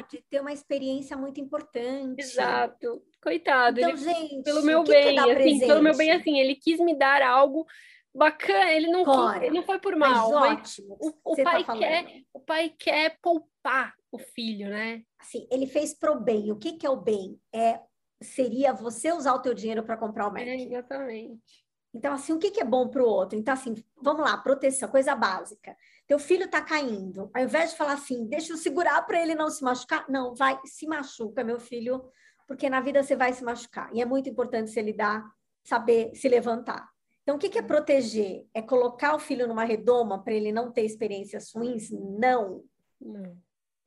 [0.09, 2.19] de ter uma experiência muito importante.
[2.19, 3.01] Exato.
[3.21, 6.95] Coitado, então, ele, gente, pelo meu bem, assim, pelo meu bem assim, ele quis me
[6.95, 7.65] dar algo
[8.13, 11.63] bacana, ele não quis, ele não foi por mal, mas, mas o, o tá pai
[11.63, 15.03] tá quer, o pai quer poupar o filho, né?
[15.19, 16.51] Assim, ele fez pro bem.
[16.51, 17.39] O que, que é o bem?
[17.53, 17.79] É
[18.21, 20.41] seria você usar o teu dinheiro para comprar o Mac.
[20.41, 21.65] É, exatamente.
[21.93, 23.37] Então, assim, o que, que é bom para o outro?
[23.37, 25.75] Então, assim, vamos lá, proteção, coisa básica.
[26.05, 27.29] Teu filho está caindo.
[27.33, 30.59] Ao invés de falar assim, deixa eu segurar para ele não se machucar, não, vai,
[30.65, 32.03] se machuca, meu filho,
[32.47, 33.89] porque na vida você vai se machucar.
[33.93, 35.25] E é muito importante você lidar,
[35.63, 36.87] saber se levantar.
[37.23, 38.45] Então, o que, que é proteger?
[38.53, 41.89] É colocar o filho numa redoma para ele não ter experiências ruins?
[41.91, 42.63] Não.
[43.01, 43.37] não.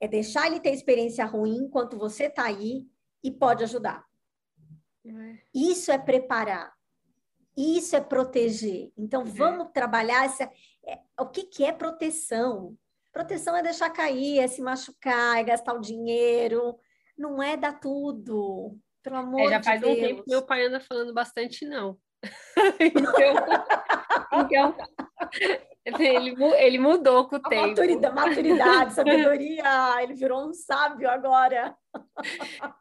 [0.01, 2.87] É deixar ele ter experiência ruim enquanto você está aí
[3.23, 4.05] e pode ajudar.
[5.55, 6.73] Isso é preparar.
[7.57, 8.91] Isso é proteger.
[8.97, 9.25] Então, é.
[9.25, 10.51] vamos trabalhar essa.
[10.87, 12.77] É, o que, que é proteção?
[13.13, 16.79] Proteção é deixar cair, é se machucar, é gastar o dinheiro.
[17.19, 18.79] Não é dar tudo.
[19.03, 19.93] Pelo é, amor é, já de faz Deus.
[19.93, 21.99] um tempo que meu pai anda falando bastante não.
[22.81, 23.13] então,
[24.45, 24.77] então
[25.85, 27.69] ele, ele mudou com o a tempo.
[27.69, 29.65] Maturidade, maturidade, sabedoria,
[30.03, 31.75] ele virou um sábio agora.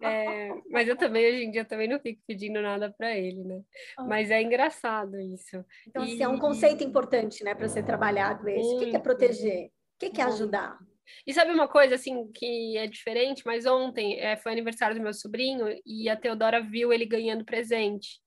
[0.01, 3.62] É, mas eu também, hoje em dia, também não fico pedindo nada para ele, né?
[3.97, 4.03] Ah.
[4.03, 5.63] Mas é engraçado isso.
[5.88, 6.13] Então, e...
[6.13, 8.62] assim, é um conceito importante, né, para ser trabalhado esse.
[8.62, 8.88] Muito.
[8.88, 9.67] O que é proteger?
[9.67, 10.77] O que é ajudar?
[11.25, 13.43] E sabe uma coisa, assim, que é diferente?
[13.45, 18.19] Mas ontem é, foi aniversário do meu sobrinho e a Teodora viu ele ganhando presente.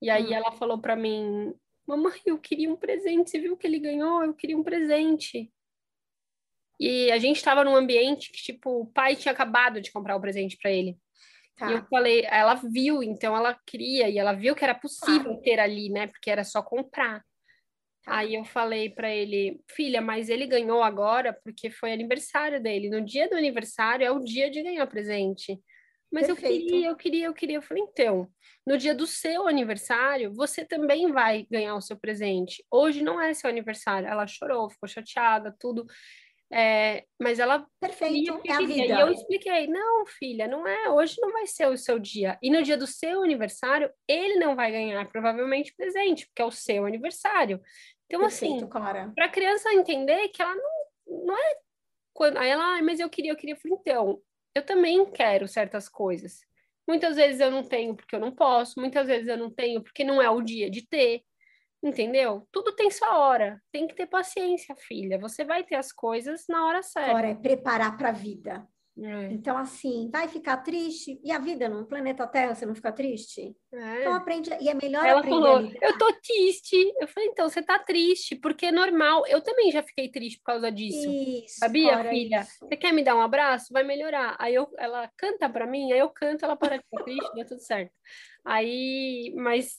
[0.00, 0.34] E aí hum.
[0.34, 1.52] ela falou para mim,
[1.88, 4.22] mamãe, eu queria um presente, você viu que ele ganhou?
[4.22, 5.50] Eu queria um presente.
[6.78, 10.20] E a gente estava num ambiente que, tipo, o pai tinha acabado de comprar o
[10.20, 10.96] presente para ele.
[11.56, 11.70] Tá.
[11.70, 15.42] E eu falei, ela viu, então ela queria, e ela viu que era possível tá.
[15.42, 16.06] ter ali, né?
[16.06, 17.24] Porque era só comprar.
[18.04, 18.18] Tá.
[18.18, 22.90] Aí eu falei para ele, filha, mas ele ganhou agora porque foi aniversário dele.
[22.90, 25.58] No dia do aniversário é o dia de ganhar presente.
[26.10, 26.64] Mas Perfeito.
[26.64, 27.56] eu queria, eu queria, eu queria.
[27.56, 28.28] Eu falei, então,
[28.66, 32.64] no dia do seu aniversário, você também vai ganhar o seu presente.
[32.70, 34.08] Hoje não é seu aniversário.
[34.08, 35.86] Ela chorou, ficou chateada, tudo.
[36.50, 37.66] É, mas ela.
[37.78, 38.94] Perfeito, é a vida.
[38.94, 40.88] E eu expliquei: não, filha, não é.
[40.88, 42.38] Hoje não vai ser o seu dia.
[42.42, 46.50] E no dia do seu aniversário, ele não vai ganhar, provavelmente, presente, porque é o
[46.50, 47.60] seu aniversário.
[48.06, 51.56] Então, Perfeito, assim, para a criança entender que ela não, não é.
[52.14, 53.54] Quando, aí ela, ah, mas eu queria, eu queria.
[53.54, 54.22] Eu falei, então,
[54.58, 56.40] eu também quero certas coisas.
[56.86, 60.04] Muitas vezes eu não tenho porque eu não posso, muitas vezes eu não tenho porque
[60.04, 61.22] não é o dia de ter.
[61.82, 62.46] Entendeu?
[62.50, 63.62] Tudo tem sua hora.
[63.70, 65.18] Tem que ter paciência, filha.
[65.18, 67.14] Você vai ter as coisas na hora certa.
[67.14, 68.66] Hora é preparar para a vida.
[69.00, 69.32] É.
[69.32, 71.20] Então, assim, vai ficar triste.
[71.22, 73.54] E a vida no planeta Terra, você não fica triste?
[73.72, 74.00] É.
[74.00, 74.50] Então, aprende.
[74.60, 75.22] E é melhor Ela.
[75.22, 76.76] Falou, eu tô triste.
[77.00, 79.24] Eu falei, então, você tá triste, porque é normal.
[79.26, 81.08] Eu também já fiquei triste por causa disso.
[81.08, 82.40] Isso, Sabia, filha?
[82.40, 82.58] Isso.
[82.60, 83.72] Você quer me dar um abraço?
[83.72, 84.36] Vai melhorar.
[84.38, 87.46] Aí eu, ela canta para mim, aí eu canto, ela para de ficar triste, deu
[87.46, 87.92] tudo certo.
[88.44, 89.76] Aí, mas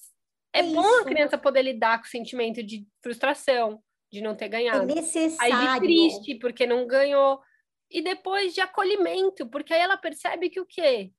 [0.54, 1.02] é, é bom isso.
[1.02, 4.90] a criança poder lidar com o sentimento de frustração, de não ter ganhado.
[4.90, 5.56] É necessário.
[5.56, 7.40] Aí de triste, porque não ganhou
[7.90, 11.12] e depois de acolhimento, porque aí ela percebe que o quê?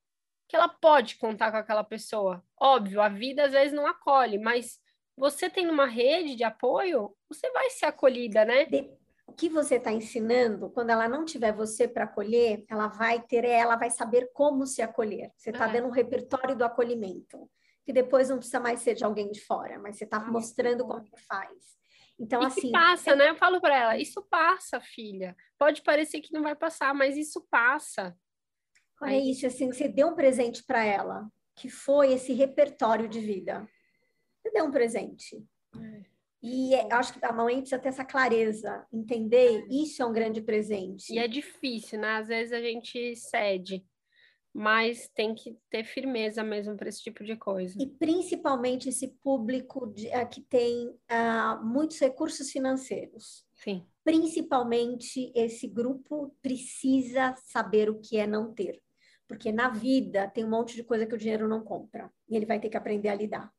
[0.49, 2.45] Que ela pode contar com aquela pessoa.
[2.59, 4.79] Óbvio, a vida às vezes não acolhe, mas
[5.17, 8.65] você tem uma rede de apoio, você vai ser acolhida, né?
[8.65, 8.91] De...
[9.27, 13.45] O que você está ensinando, quando ela não tiver você para acolher, ela vai ter,
[13.45, 15.31] ela vai saber como se acolher.
[15.37, 15.73] Você está é.
[15.73, 17.49] dando um repertório do acolhimento,
[17.85, 20.85] que depois não precisa mais ser de alguém de fora, mas você está ah, mostrando
[20.85, 21.80] como que faz.
[22.21, 22.71] Então, e assim.
[22.71, 23.17] passa, é...
[23.17, 23.31] né?
[23.31, 25.35] Eu falo para ela: isso passa, filha.
[25.59, 28.15] Pode parecer que não vai passar, mas isso passa.
[29.01, 29.31] Olha Aí...
[29.31, 33.67] isso, assim, você deu um presente para ela, que foi esse repertório de vida.
[34.43, 35.43] Você deu um presente.
[35.75, 36.11] É.
[36.43, 39.67] E é, acho que a mãe precisa ter essa clareza, entender, é.
[39.71, 41.13] isso é um grande presente.
[41.13, 42.17] E é difícil, né?
[42.17, 43.85] Às vezes a gente cede
[44.53, 47.77] mas tem que ter firmeza mesmo para esse tipo de coisa.
[47.81, 53.47] E principalmente esse público de, uh, que tem uh, muitos recursos financeiros.
[53.55, 53.87] Sim.
[54.03, 58.83] Principalmente esse grupo precisa saber o que é não ter.
[59.29, 62.13] Porque na vida tem um monte de coisa que o dinheiro não compra.
[62.29, 63.53] E ele vai ter que aprender a lidar.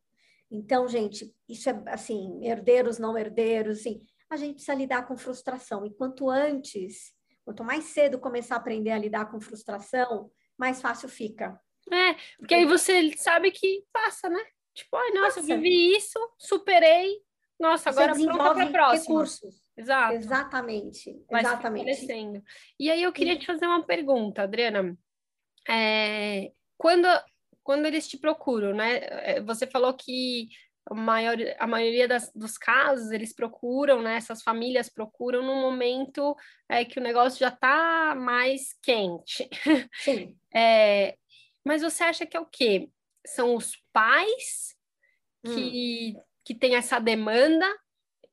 [0.51, 5.86] Então, gente, isso é assim, herdeiros, não herdeiros, assim, a gente precisa lidar com frustração.
[5.86, 7.13] E quanto antes,
[7.45, 10.30] quanto mais cedo começar a aprender a lidar com frustração,
[10.62, 11.60] mais fácil fica.
[11.91, 14.39] É, porque aí você sabe que passa, né?
[14.76, 15.52] Tipo, ai, nossa, passa.
[15.52, 17.19] eu vivi isso, superei,
[17.60, 19.15] nossa, agora pronta para a próxima.
[19.15, 19.62] Recursos.
[19.76, 20.15] Exato.
[20.15, 22.43] Exatamente, Vai exatamente.
[22.80, 24.97] E aí eu queria te fazer uma pergunta, Adriana.
[25.68, 27.07] É, quando,
[27.64, 28.99] quando eles te procuram, né?
[29.01, 30.49] É, você falou que
[30.95, 34.15] maior, a maioria das, dos casos eles procuram, né?
[34.15, 36.35] Essas famílias procuram no momento
[36.69, 39.49] é, que o negócio já está mais quente.
[39.93, 40.37] Sim.
[40.53, 41.15] É,
[41.63, 42.89] mas você acha que é o quê?
[43.25, 44.75] São os pais
[45.45, 46.21] que, hum.
[46.43, 47.65] que têm essa demanda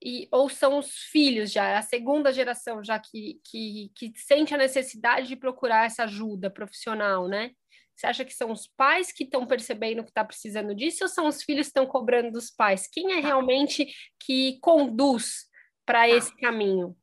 [0.03, 4.59] e, ou são os filhos já, a segunda geração já que, que, que sente a
[4.59, 7.53] necessidade de procurar essa ajuda profissional, né?
[7.99, 11.27] Você acha que são os pais que estão percebendo que está precisando disso ou são
[11.27, 12.87] os filhos que estão cobrando dos pais?
[12.87, 13.27] Quem é tá.
[13.27, 15.49] realmente que conduz
[15.85, 16.09] para tá.
[16.09, 16.97] esse caminho?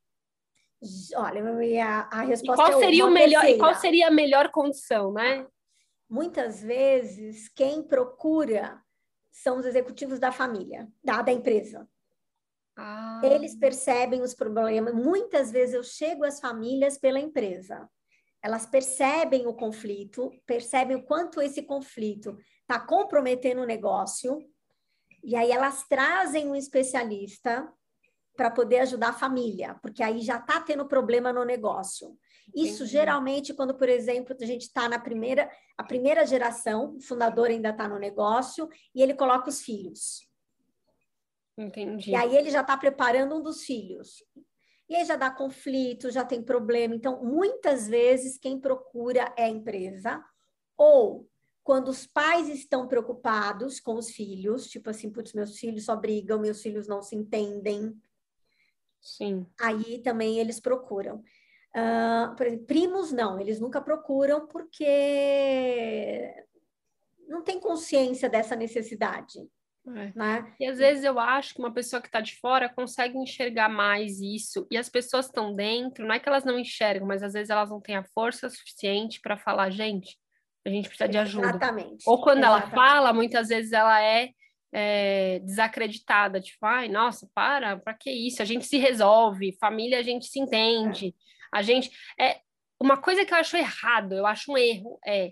[1.15, 1.43] Olha,
[1.83, 3.57] a, a resposta e qual é seria o melhor terceira.
[3.57, 5.45] e qual seria a melhor condição, né?
[6.09, 8.81] Muitas vezes quem procura
[9.29, 11.85] são os executivos da família, da, da empresa.
[12.77, 13.19] Ah.
[13.21, 14.93] Eles percebem os problemas.
[14.93, 17.85] Muitas vezes eu chego às famílias pela empresa.
[18.45, 24.37] Elas percebem o conflito, percebem o quanto esse conflito está comprometendo o negócio,
[25.23, 27.67] e aí elas trazem um especialista
[28.37, 32.15] para poder ajudar a família, porque aí já está tendo problema no negócio.
[32.55, 32.91] Isso Entendi.
[32.91, 37.69] geralmente quando, por exemplo, a gente está na primeira, a primeira geração, o fundador ainda
[37.69, 40.29] está no negócio e ele coloca os filhos.
[41.57, 42.11] Entendi.
[42.11, 44.23] E aí ele já está preparando um dos filhos.
[44.88, 46.95] E aí já dá conflito, já tem problema.
[46.95, 50.23] Então, muitas vezes quem procura é a empresa
[50.77, 51.27] ou
[51.63, 56.39] quando os pais estão preocupados com os filhos, tipo assim, putz, meus filhos só brigam,
[56.39, 57.99] meus filhos não se entendem,
[59.05, 59.45] Sim.
[59.61, 61.23] Aí também eles procuram.
[61.75, 66.33] Uh, por exemplo, primos não, eles nunca procuram porque
[67.27, 69.47] não tem consciência dessa necessidade.
[69.88, 70.11] É.
[70.15, 70.53] Né?
[70.59, 74.19] E às vezes eu acho que uma pessoa que está de fora consegue enxergar mais
[74.19, 77.49] isso, e as pessoas estão dentro, não é que elas não enxergam, mas às vezes
[77.49, 80.17] elas não têm a força suficiente para falar, gente,
[80.65, 81.49] a gente precisa de ajuda.
[81.49, 82.03] Exatamente.
[82.07, 82.63] Ou quando Exatamente.
[82.63, 84.31] ela fala, muitas vezes ela é
[84.77, 88.41] é, desacreditada, tipo, ai, nossa, para, para que isso?
[88.41, 91.15] A gente se resolve, família a gente se entende,
[91.53, 92.41] a gente é
[92.77, 95.31] uma coisa que eu acho errado, eu acho um erro é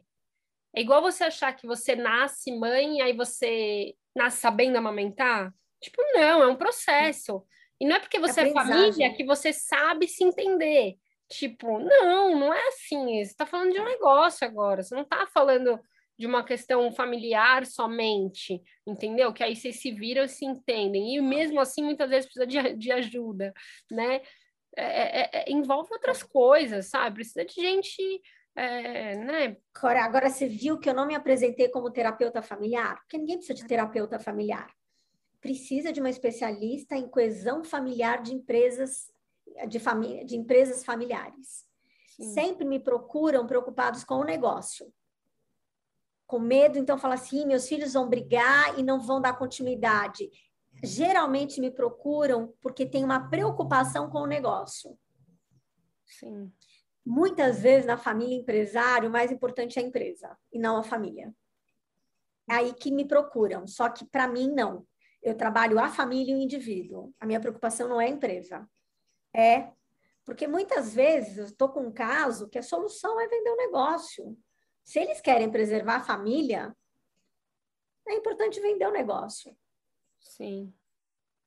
[0.75, 5.53] é igual você achar que você nasce mãe e aí você nasce sabendo amamentar.
[5.81, 7.45] Tipo, não, é um processo.
[7.79, 10.95] E não é porque você é família que você sabe se entender.
[11.29, 13.23] Tipo, não, não é assim.
[13.23, 14.81] Você está falando de um negócio agora.
[14.81, 15.79] Você não está falando
[16.17, 19.33] de uma questão familiar somente, entendeu?
[19.33, 21.15] Que aí vocês se viram e se entendem.
[21.15, 23.53] E mesmo assim, muitas vezes precisa de, de ajuda,
[23.91, 24.21] né?
[24.75, 27.15] É, é, é envolve outras coisas, sabe?
[27.15, 28.21] Precisa de gente,
[28.55, 29.57] é, né?
[29.75, 32.99] Agora, agora, você viu que eu não me apresentei como terapeuta familiar?
[33.01, 34.71] Porque ninguém precisa de terapeuta familiar.
[35.41, 39.11] Precisa de uma especialista em coesão familiar de empresas
[39.67, 39.79] de
[40.25, 41.65] de empresas familiares.
[42.15, 42.33] Sim.
[42.33, 44.91] Sempre me procuram preocupados com o negócio
[46.33, 50.31] com medo, então fala assim: meus filhos vão brigar e não vão dar continuidade.
[50.83, 54.97] Geralmente me procuram porque tem uma preocupação com o negócio.
[56.05, 56.51] Sim.
[57.05, 61.33] Muitas vezes na família empresário, o mais importante é a empresa e não a família.
[62.49, 63.67] É aí que me procuram.
[63.67, 64.85] Só que para mim não.
[65.21, 67.13] Eu trabalho a família e o indivíduo.
[67.19, 68.69] A minha preocupação não é a empresa.
[69.35, 69.71] É
[70.25, 73.57] porque muitas vezes eu estou com um caso que a solução é vender o um
[73.57, 74.37] negócio.
[74.83, 76.75] Se eles querem preservar a família,
[78.07, 79.55] é importante vender o negócio.
[80.19, 80.73] Sim.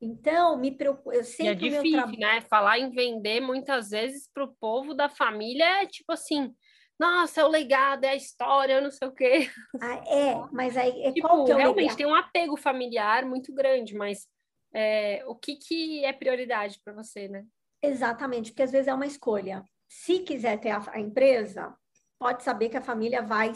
[0.01, 1.13] Então, me preocupo.
[1.13, 2.41] Eu sempre e é difícil, né?
[2.43, 6.55] Falar em vender muitas vezes para o povo da família é tipo assim.
[6.99, 9.51] Nossa, é o legado, é a história, não sei o quê.
[9.79, 11.97] Ah, é, mas aí é tipo, qual que é o realmente legado?
[11.99, 14.27] tem um apego familiar muito grande, mas
[14.75, 17.45] é, o que, que é prioridade para você, né?
[17.83, 19.63] Exatamente, porque às vezes é uma escolha.
[19.87, 21.75] Se quiser ter a, a empresa,
[22.19, 23.53] pode saber que a família vai,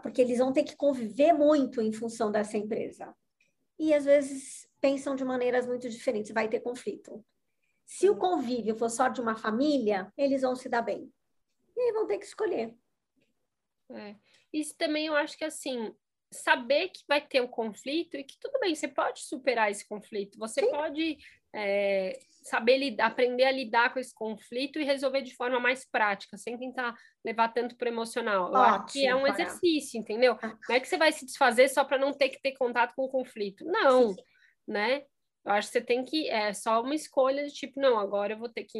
[0.00, 3.12] porque eles vão ter que conviver muito em função dessa empresa.
[3.76, 7.24] E às vezes pensam de maneiras muito diferentes, vai ter conflito.
[7.86, 11.10] Se o convívio for só de uma família, eles vão se dar bem.
[11.76, 12.76] E aí vão ter que escolher.
[13.90, 14.16] É.
[14.52, 15.94] Isso também eu acho que assim,
[16.32, 19.86] saber que vai ter o um conflito e que tudo bem, você pode superar esse
[19.86, 20.70] conflito, você Sim.
[20.70, 21.18] pode
[21.54, 26.36] é, saber lidar, aprender a lidar com esse conflito e resolver de forma mais prática,
[26.36, 28.48] sem tentar levar tanto para emocional.
[28.48, 30.36] Eu Ótimo, acho que é um exercício, entendeu?
[30.42, 30.58] Ah.
[30.68, 33.04] Não é que você vai se desfazer só para não ter que ter contato com
[33.04, 33.64] o conflito.
[33.64, 34.16] Não, Sim.
[34.66, 35.04] Né?
[35.44, 38.38] Eu acho que você tem que é só uma escolha de tipo, não, agora eu
[38.38, 38.78] vou ter que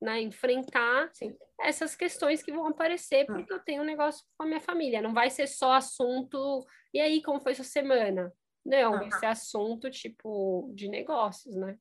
[0.00, 1.34] né, enfrentar Sim.
[1.60, 3.56] essas questões que vão aparecer, porque ah.
[3.56, 5.00] eu tenho um negócio com a minha família.
[5.00, 8.32] Não vai ser só assunto, e aí, como foi sua semana?
[8.64, 11.76] Não, vai ser assunto tipo de negócios, né?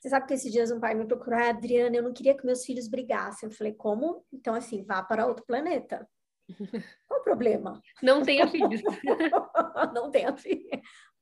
[0.00, 2.46] Você sabe que esses dias um pai me procurou, ah, Adriana, eu não queria que
[2.46, 3.48] meus filhos brigassem.
[3.48, 4.24] Eu falei, como?
[4.32, 6.08] Então, assim, vá para outro planeta.
[7.08, 7.82] Qual o problema?
[8.02, 8.80] Não tenha filhos.
[9.92, 10.80] não tenha filhos.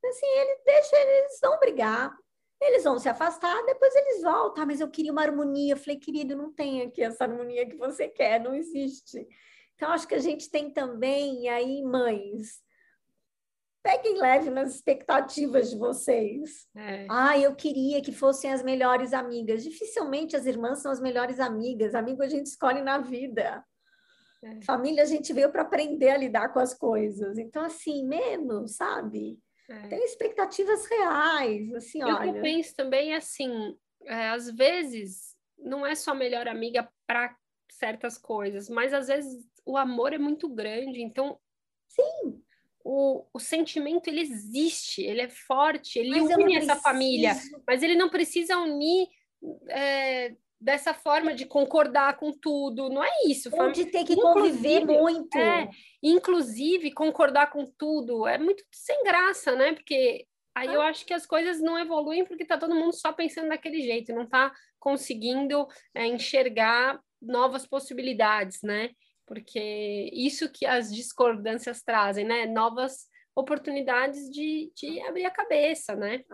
[0.09, 2.17] Assim, ele deixa eles não brigar,
[2.61, 4.63] eles vão se afastar, depois eles voltam.
[4.63, 5.75] Ah, mas eu queria uma harmonia.
[5.75, 9.27] Eu falei, querido, não tem aqui essa harmonia que você quer, não existe.
[9.75, 12.65] Então, acho que a gente tem também aí mães
[13.85, 16.67] peguem leve nas expectativas de vocês.
[16.75, 17.07] É.
[17.11, 19.63] Ah, eu queria que fossem as melhores amigas.
[19.63, 21.95] Dificilmente as irmãs são as melhores amigas.
[21.95, 23.63] Amigo a gente escolhe na vida.
[24.43, 24.63] É.
[24.63, 27.37] Família a gente veio para aprender a lidar com as coisas.
[27.37, 29.39] Então, assim, menos, sabe?
[29.69, 29.89] É.
[29.89, 32.37] Tem expectativas reais, assim, eu olha.
[32.37, 37.35] Eu penso também, assim, é, às vezes não é só melhor amiga para
[37.71, 41.39] certas coisas, mas às vezes o amor é muito grande, então
[41.89, 42.43] sim,
[42.85, 47.33] o, o sentimento ele existe, ele é forte, ele mas une essa família,
[47.67, 49.09] mas ele não precisa unir
[49.69, 53.51] é, dessa forma de concordar com tudo, não é isso.
[53.53, 55.37] Ou de ter que conviver muito.
[55.37, 55.69] É,
[56.03, 59.75] inclusive, concordar com tudo é muito sem graça, né?
[59.75, 60.73] Porque aí ah.
[60.73, 64.15] eu acho que as coisas não evoluem porque tá todo mundo só pensando daquele jeito,
[64.15, 64.51] não tá
[64.81, 68.89] conseguindo é, enxergar novas possibilidades, né?
[69.27, 72.47] Porque isso que as discordâncias trazem, né?
[72.47, 73.07] Novas
[73.37, 76.25] oportunidades de, de abrir a cabeça, né?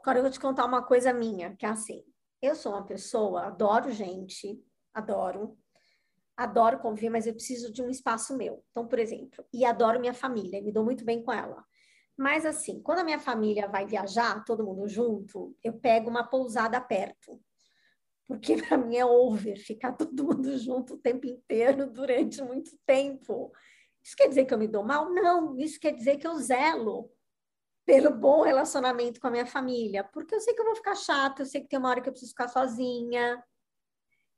[0.00, 2.02] Agora eu vou te contar uma coisa minha, que é assim,
[2.42, 4.60] eu sou uma pessoa, adoro gente,
[4.92, 5.56] adoro,
[6.36, 8.62] adoro conviver, mas eu preciso de um espaço meu.
[8.70, 11.64] Então, por exemplo, e adoro minha família, me dou muito bem com ela.
[12.18, 16.80] Mas assim, quando a minha família vai viajar, todo mundo junto, eu pego uma pousada
[16.80, 17.40] perto
[18.32, 23.52] porque para mim é over ficar todo mundo junto o tempo inteiro durante muito tempo.
[24.02, 25.12] Isso quer dizer que eu me dou mal?
[25.12, 27.10] Não, isso quer dizer que eu zelo
[27.84, 31.42] pelo bom relacionamento com a minha família, porque eu sei que eu vou ficar chata,
[31.42, 33.42] eu sei que tem uma hora que eu preciso ficar sozinha.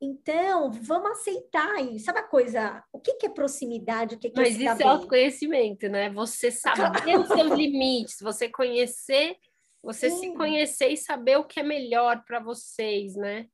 [0.00, 2.06] Então, vamos aceitar isso.
[2.06, 2.84] Sabe a coisa?
[2.92, 4.14] O que, que é proximidade?
[4.14, 6.10] O que, que Mas é isso é autoconhecimento, né?
[6.10, 9.36] Você saber os seus limites, você conhecer,
[9.82, 10.18] você Sim.
[10.18, 13.46] se conhecer e saber o que é melhor para vocês, né?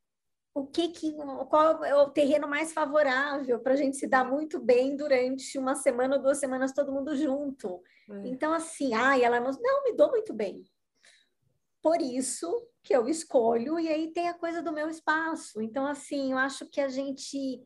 [0.55, 1.13] O que, que
[1.49, 5.75] qual é o terreno mais favorável para a gente se dar muito bem durante uma
[5.75, 7.83] semana ou duas semanas todo mundo junto.
[8.11, 8.29] É.
[8.29, 10.65] Então, assim, ai, ela não, não me dou muito bem.
[11.83, 12.51] Por isso
[12.83, 15.63] que eu escolho, e aí tem a coisa do meu espaço.
[15.63, 17.63] Então, assim, eu acho que a gente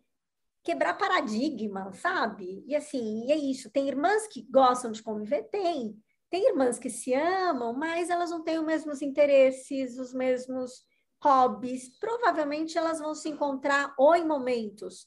[0.63, 2.65] quebrar paradigma, sabe?
[2.67, 3.71] E assim, e é isso.
[3.71, 5.45] Tem irmãs que gostam de conviver?
[5.45, 5.97] Tem.
[6.31, 10.83] Tem irmãs que se amam, mas elas não têm os mesmos interesses, os mesmos
[11.25, 15.07] hobbies, provavelmente elas vão se encontrar ou em momentos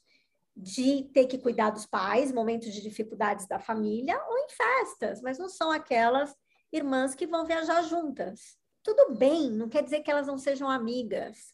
[0.55, 5.38] de ter que cuidar dos pais, momentos de dificuldades da família, ou em festas, mas
[5.38, 6.36] não são aquelas
[6.74, 8.57] irmãs que vão viajar juntas.
[8.82, 11.53] Tudo bem, não quer dizer que elas não sejam amigas.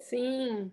[0.00, 0.72] Sim.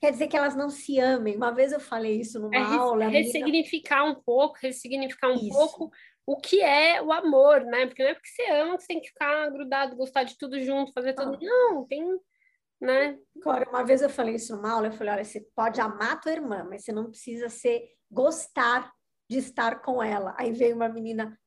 [0.00, 1.36] Quer dizer que elas não se amem.
[1.36, 3.08] Uma vez eu falei isso numa é aula.
[3.08, 4.18] Ressignificar menina...
[4.18, 5.50] um pouco, ressignificar um isso.
[5.50, 5.90] pouco
[6.24, 7.86] o que é o amor, né?
[7.86, 10.58] Porque não é porque você ama que você tem que ficar grudado, gostar de tudo
[10.62, 11.34] junto, fazer tudo.
[11.34, 11.38] Ah.
[11.42, 12.02] Não, tem
[12.80, 13.18] né?
[13.44, 16.66] Uma vez eu falei isso numa aula, eu falei, olha, você pode amar tua irmã,
[16.68, 18.90] mas você não precisa ser gostar
[19.28, 20.34] de estar com ela.
[20.38, 21.38] Aí veio uma menina,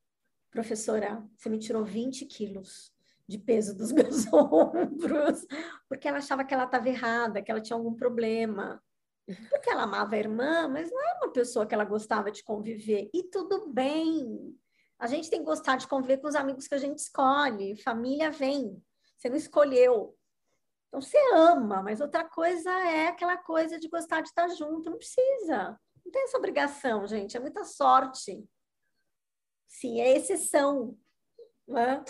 [0.51, 2.93] professora, você me tirou 20 quilos
[3.27, 5.45] de peso dos meus ombros,
[5.89, 8.81] porque ela achava que ela estava errada, que ela tinha algum problema.
[9.49, 13.09] Porque ela amava a irmã, mas não é uma pessoa que ela gostava de conviver.
[13.13, 14.53] E tudo bem.
[14.99, 17.81] A gente tem que gostar de conviver com os amigos que a gente escolhe.
[17.81, 18.81] Família vem.
[19.17, 20.13] Você não escolheu.
[20.93, 24.91] Então você ama, mas outra coisa é aquela coisa de gostar de estar junto.
[24.91, 25.75] Não precisa.
[26.05, 27.35] Não tem essa obrigação, gente.
[27.35, 28.47] É muita sorte.
[29.67, 30.95] Sim, é exceção.
[31.67, 32.03] Né?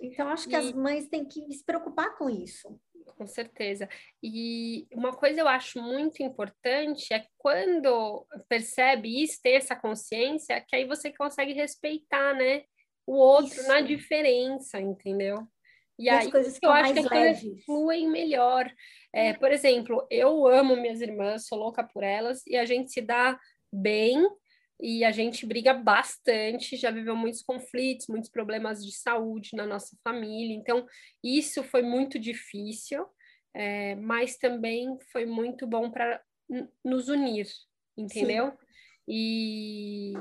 [0.00, 0.56] Então, acho que e...
[0.56, 2.80] as mães têm que se preocupar com isso.
[3.18, 3.86] Com certeza.
[4.22, 10.74] E uma coisa eu acho muito importante é quando percebe isso, ter essa consciência, que
[10.74, 12.64] aí você consegue respeitar, né?
[13.06, 13.68] O outro isso.
[13.68, 15.46] na diferença, entendeu?
[16.02, 17.42] E, e aí, as coisas eu acho que as leves.
[17.42, 18.72] coisas fluem melhor.
[19.14, 23.00] É, por exemplo, eu amo minhas irmãs, sou louca por elas, e a gente se
[23.00, 23.38] dá
[23.72, 24.26] bem
[24.80, 29.96] e a gente briga bastante, já viveu muitos conflitos, muitos problemas de saúde na nossa
[30.02, 30.84] família, então
[31.22, 33.06] isso foi muito difícil,
[33.54, 36.20] é, mas também foi muito bom para
[36.84, 37.46] nos unir,
[37.96, 38.52] entendeu?
[39.06, 40.14] E,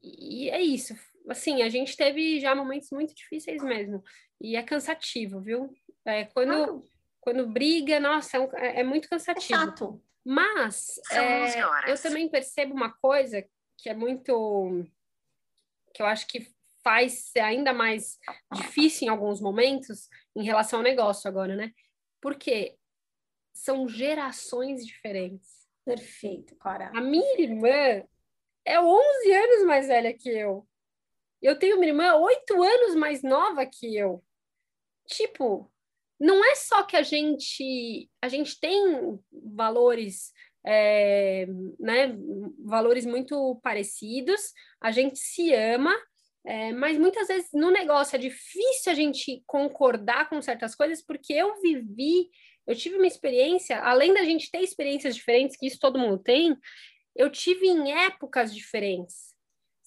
[0.00, 0.94] e é isso,
[1.28, 4.02] assim, a gente teve já momentos muito difíceis mesmo.
[4.40, 5.72] E é cansativo, viu?
[6.04, 6.82] É, quando, ah.
[7.20, 9.54] quando briga, nossa, é, um, é, é muito cansativo.
[9.54, 10.02] É chato.
[10.24, 13.44] Mas é, eu também percebo uma coisa
[13.78, 14.84] que é muito.
[15.94, 16.46] que eu acho que
[16.82, 18.18] faz ser ainda mais
[18.52, 21.72] difícil em alguns momentos em relação ao negócio agora, né?
[22.20, 22.76] Porque
[23.54, 25.66] são gerações diferentes.
[25.84, 26.90] Perfeito, Cora.
[26.94, 28.04] A minha irmã
[28.64, 30.66] é 11 anos mais velha que eu.
[31.40, 34.22] Eu tenho uma irmã oito anos mais nova que eu.
[35.06, 35.70] Tipo,
[36.18, 40.32] não é só que a gente a gente tem valores
[40.66, 41.46] é,
[41.78, 42.14] né,
[42.64, 45.94] valores muito parecidos, a gente se ama,
[46.44, 51.32] é, mas muitas vezes no negócio é difícil a gente concordar com certas coisas, porque
[51.32, 52.28] eu vivi,
[52.66, 56.56] eu tive uma experiência, além da gente ter experiências diferentes, que isso todo mundo tem,
[57.16, 59.27] eu tive em épocas diferentes.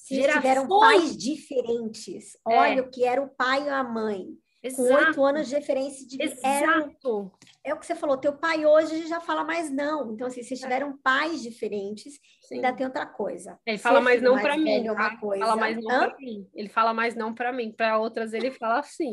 [0.02, 0.42] Se Gerações...
[0.42, 2.58] tiveram pais diferentes, é.
[2.58, 4.30] olha o que era o pai e a mãe.
[4.64, 4.90] Exato.
[4.90, 6.46] Com oito anos de referência de Exato.
[6.46, 7.32] Eram,
[7.64, 10.12] é o que você falou, teu pai hoje já fala mais não.
[10.12, 12.56] Então, assim, se tiveram pais diferentes, Sim.
[12.56, 13.60] ainda tem outra coisa.
[13.66, 14.88] Ele fala mais não para mim.
[14.88, 15.46] É uma coisa.
[15.46, 16.50] Fala mais não para mim.
[16.54, 17.72] Ele fala mais não para mim.
[17.72, 19.12] Para outras ele fala assim.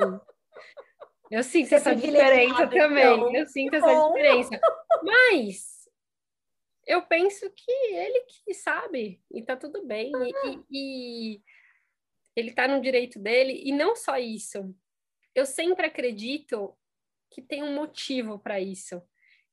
[1.31, 3.15] Eu sinto essa diferença também.
[3.15, 3.35] Então.
[3.35, 4.15] Eu sinto essa Bom.
[4.15, 4.61] diferença.
[5.03, 5.78] Mas
[6.89, 10.11] eu penso que ele que sabe e tá tudo bem.
[10.11, 11.43] E, e, e
[12.35, 13.61] ele tá no direito dele.
[13.63, 14.75] E não só isso.
[15.35, 16.77] Eu sempre acredito
[17.31, 19.03] que tem um motivo para isso.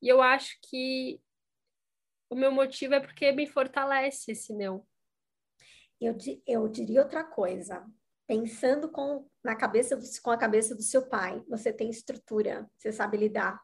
[0.02, 1.22] E eu acho que
[2.30, 4.88] o meu motivo é porque me fortalece esse não.
[6.00, 6.16] Eu,
[6.48, 7.86] eu diria outra coisa
[8.26, 12.92] pensando com, na cabeça do, com a cabeça do seu pai, você tem estrutura, você
[12.92, 13.62] sabe lidar.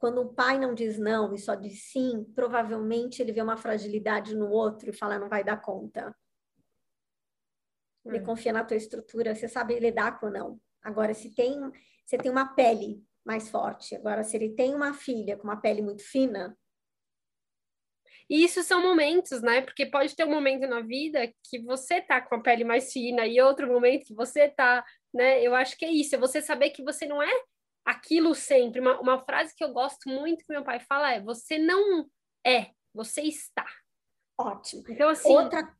[0.00, 4.34] Quando um pai não diz não e só diz sim, provavelmente ele vê uma fragilidade
[4.34, 6.16] no outro e fala não vai dar conta.
[8.06, 8.24] Ele hum.
[8.24, 10.58] confia na tua estrutura, você sabe lidar com não.
[10.82, 11.54] Agora, se tem,
[12.02, 15.82] você tem uma pele mais forte, agora se ele tem uma filha com uma pele
[15.82, 16.56] muito fina,
[18.28, 19.60] e isso são momentos, né?
[19.60, 23.26] Porque pode ter um momento na vida que você tá com a pele mais fina
[23.26, 24.82] e outro momento que você tá,
[25.12, 25.42] né?
[25.42, 27.42] Eu acho que é isso, é você saber que você não é
[27.84, 28.80] aquilo sempre.
[28.80, 32.06] Uma, uma frase que eu gosto muito que meu pai fala é: você não
[32.44, 33.66] é, você está.
[34.38, 34.84] Ótimo.
[34.88, 35.30] Então, assim.
[35.30, 35.76] Outra,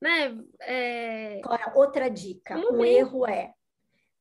[0.00, 1.40] né, é...
[1.44, 3.52] Agora, outra dica: um o erro é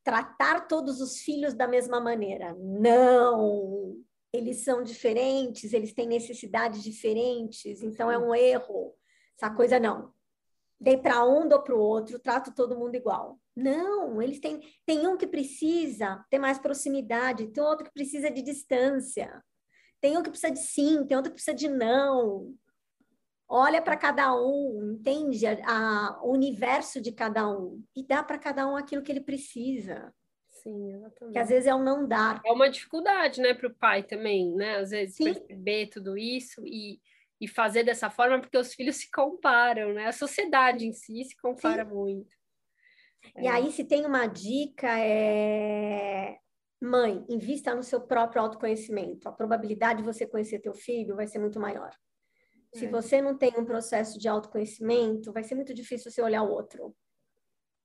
[0.04, 2.56] tratar todos os filhos da mesma maneira.
[2.58, 4.02] Não!
[4.34, 8.96] eles são diferentes, eles têm necessidades diferentes, então é um erro.
[9.38, 10.14] Essa coisa não.
[10.80, 13.38] Dei para um, dou para o outro, trato todo mundo igual.
[13.62, 14.60] Não, eles têm.
[14.86, 19.44] Tem um que precisa ter mais proximidade, tem outro que precisa de distância.
[20.00, 22.56] Tem um que precisa de sim, tem outro que precisa de não.
[23.48, 28.40] Olha para cada um, entende a, a, o universo de cada um e dá para
[28.40, 30.14] cada um aquilo que ele precisa.
[30.48, 31.34] Sim, exatamente.
[31.34, 32.42] Que às vezes é um não dar.
[32.46, 34.78] É uma dificuldade, né, para o pai também, né?
[34.78, 35.26] Às vezes Sim.
[35.26, 37.00] perceber tudo isso e,
[37.40, 40.08] e fazer dessa forma, porque os filhos se comparam, né?
[40.08, 41.94] A sociedade em si se compara Sim.
[41.94, 42.41] muito.
[43.38, 43.50] E é.
[43.50, 46.38] aí, se tem uma dica, é
[46.82, 49.30] mãe, invista no seu próprio autoconhecimento.
[49.30, 51.92] A probabilidade de você conhecer teu filho vai ser muito maior.
[52.74, 52.90] Se é.
[52.90, 56.96] você não tem um processo de autoconhecimento, vai ser muito difícil você olhar o outro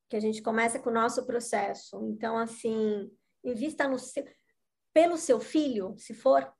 [0.08, 2.00] que a gente começa com o nosso processo.
[2.06, 3.10] Então, assim,
[3.44, 4.24] invista no seu,
[4.94, 6.50] pelo seu filho, se for,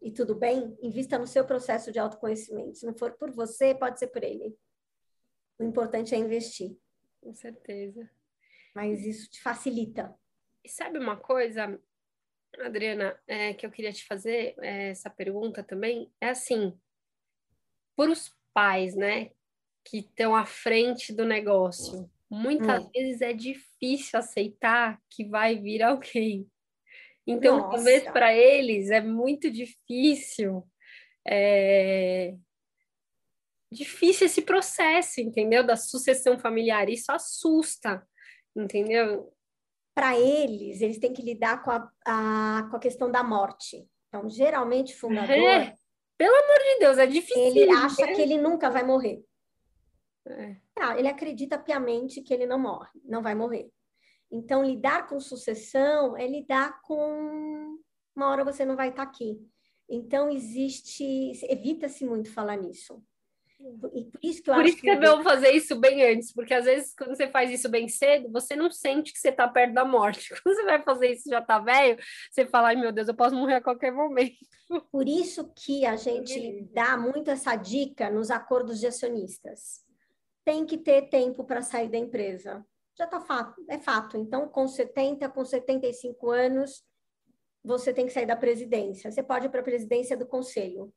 [0.00, 2.78] e tudo bem, invista no seu processo de autoconhecimento.
[2.78, 4.56] Se não for por você, pode ser por ele.
[5.58, 6.76] O importante é investir.
[7.24, 8.08] Com certeza.
[8.74, 10.14] Mas isso te facilita.
[10.62, 11.80] E sabe uma coisa,
[12.60, 16.12] Adriana, é, que eu queria te fazer é, essa pergunta também?
[16.20, 16.78] É assim,
[17.96, 19.30] por os pais, né,
[19.82, 22.90] que estão à frente do negócio, muitas hum.
[22.94, 26.46] vezes é difícil aceitar que vai vir alguém.
[27.26, 27.76] Então, Nossa.
[27.76, 30.62] talvez para eles é muito difícil,
[31.26, 32.36] é...
[33.74, 35.64] difícil esse processo, entendeu?
[35.64, 36.88] Da sucessão familiar.
[36.88, 38.06] Isso assusta,
[38.56, 39.32] entendeu?
[39.94, 43.86] Para eles, eles têm que lidar com a, a, com a questão da morte.
[44.08, 45.36] Então, geralmente, fundador.
[45.36, 45.74] É.
[46.16, 47.62] Pelo amor de Deus, é difícil.
[47.62, 49.22] Ele acha que ele nunca vai morrer.
[50.26, 50.56] É.
[50.78, 53.70] Ah, ele acredita piamente que ele não morre, não vai morrer.
[54.30, 57.78] Então, lidar com sucessão é lidar com
[58.16, 59.38] uma hora você não vai estar aqui.
[59.88, 61.04] Então, existe,
[61.44, 63.02] evita-se muito falar nisso.
[63.92, 66.32] E por isso que eu por isso que, que é bom fazer isso bem antes,
[66.32, 69.48] porque às vezes quando você faz isso bem cedo, você não sente que você está
[69.48, 70.28] perto da morte.
[70.42, 71.98] Quando você vai fazer isso já está velho,
[72.30, 74.36] você fala, ai meu Deus, eu posso morrer a qualquer momento.
[74.92, 79.84] Por isso que a gente dá muito essa dica nos acordos de acionistas
[80.44, 82.64] tem que ter tempo para sair da empresa.
[82.96, 84.16] Já está fato, é fato.
[84.16, 86.84] Então, com 70, com 75 anos,
[87.64, 89.10] você tem que sair da presidência.
[89.10, 90.92] Você pode ir para a presidência do conselho.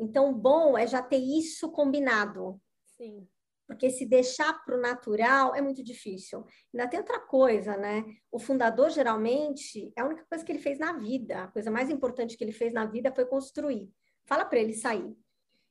[0.00, 2.58] Então, bom é já ter isso combinado.
[2.96, 3.28] Sim.
[3.66, 6.44] Porque se deixar para o natural é muito difícil.
[6.74, 8.04] Ainda tem outra coisa, né?
[8.32, 11.44] O fundador, geralmente, é a única coisa que ele fez na vida.
[11.44, 13.88] A coisa mais importante que ele fez na vida foi construir.
[14.26, 15.14] Fala para ele sair.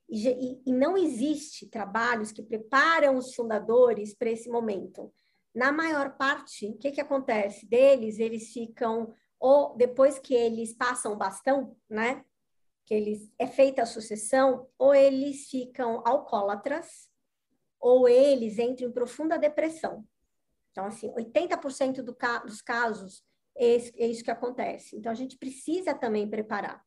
[0.09, 5.13] E, e não existe trabalhos que preparam os fundadores para esse momento.
[5.53, 7.67] Na maior parte, o que, que acontece?
[7.67, 12.23] Deles, eles ficam, ou depois que eles passam o bastão, né?
[12.89, 17.07] Que eles, é feita a sucessão, ou eles ficam alcoólatras,
[17.79, 20.03] ou eles entram em profunda depressão.
[20.71, 23.23] Então, assim, 80% do ca dos casos
[23.55, 24.97] é, é isso que acontece.
[24.97, 26.83] Então, a gente precisa também preparar.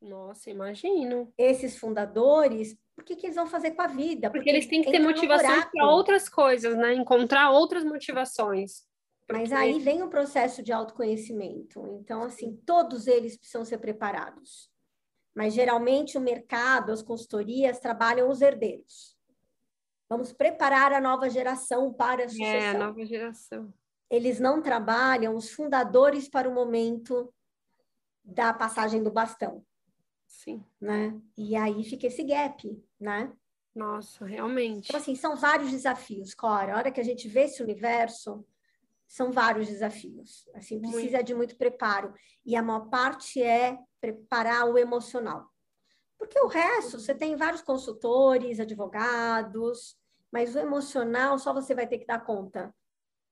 [0.00, 1.30] Nossa, imagino.
[1.36, 4.30] Esses fundadores, o que, que eles vão fazer com a vida?
[4.30, 6.94] Porque, Porque eles têm que ter motivação para outras coisas, né?
[6.94, 8.86] Encontrar outras motivações.
[9.30, 11.86] Mas aí vem o processo de autoconhecimento.
[12.00, 14.70] Então, assim, todos eles precisam ser preparados.
[15.34, 19.16] Mas geralmente o mercado, as consultorias trabalham os herdeiros.
[20.08, 22.54] Vamos preparar a nova geração para a sucessão.
[22.54, 23.74] É, a nova geração.
[24.08, 27.32] Eles não trabalham os fundadores para o momento
[28.22, 29.64] da passagem do bastão.
[30.26, 30.64] Sim.
[30.80, 31.18] Né?
[31.36, 33.32] E aí fica esse gap, né?
[33.74, 34.88] Nossa, realmente.
[34.88, 36.74] Então, assim, são vários desafios, Cora.
[36.74, 38.46] A hora que a gente vê esse universo,
[39.06, 40.48] são vários desafios.
[40.54, 41.26] Assim, precisa muito.
[41.26, 42.12] de muito preparo.
[42.44, 43.78] E a maior parte é
[44.12, 45.50] preparar o emocional.
[46.18, 49.96] Porque o resto, você tem vários consultores, advogados,
[50.30, 52.74] mas o emocional só você vai ter que dar conta.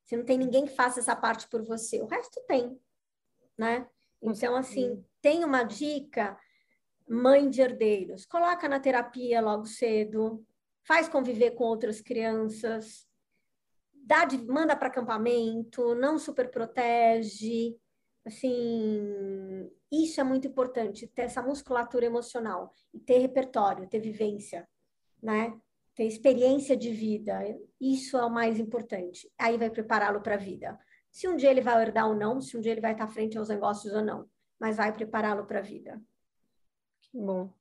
[0.05, 2.01] Você não tem ninguém que faça essa parte por você.
[2.01, 2.79] O resto tem,
[3.57, 3.89] né?
[4.21, 6.39] Então, assim, tem uma dica,
[7.09, 10.45] mãe de herdeiros, coloca na terapia logo cedo,
[10.85, 13.07] faz conviver com outras crianças,
[13.93, 17.77] dá de, manda para acampamento, não super protege,
[18.25, 24.69] assim, isso é muito importante, ter essa musculatura emocional e ter repertório, ter vivência,
[25.23, 25.59] né?
[25.95, 27.41] Ter experiência de vida,
[27.81, 29.31] isso é o mais importante.
[29.39, 30.79] Aí vai prepará-lo para a vida.
[31.11, 33.37] Se um dia ele vai herdar ou não, se um dia ele vai estar frente
[33.37, 34.27] aos negócios ou não,
[34.59, 36.01] mas vai prepará-lo para a vida.
[37.03, 37.53] Que bom.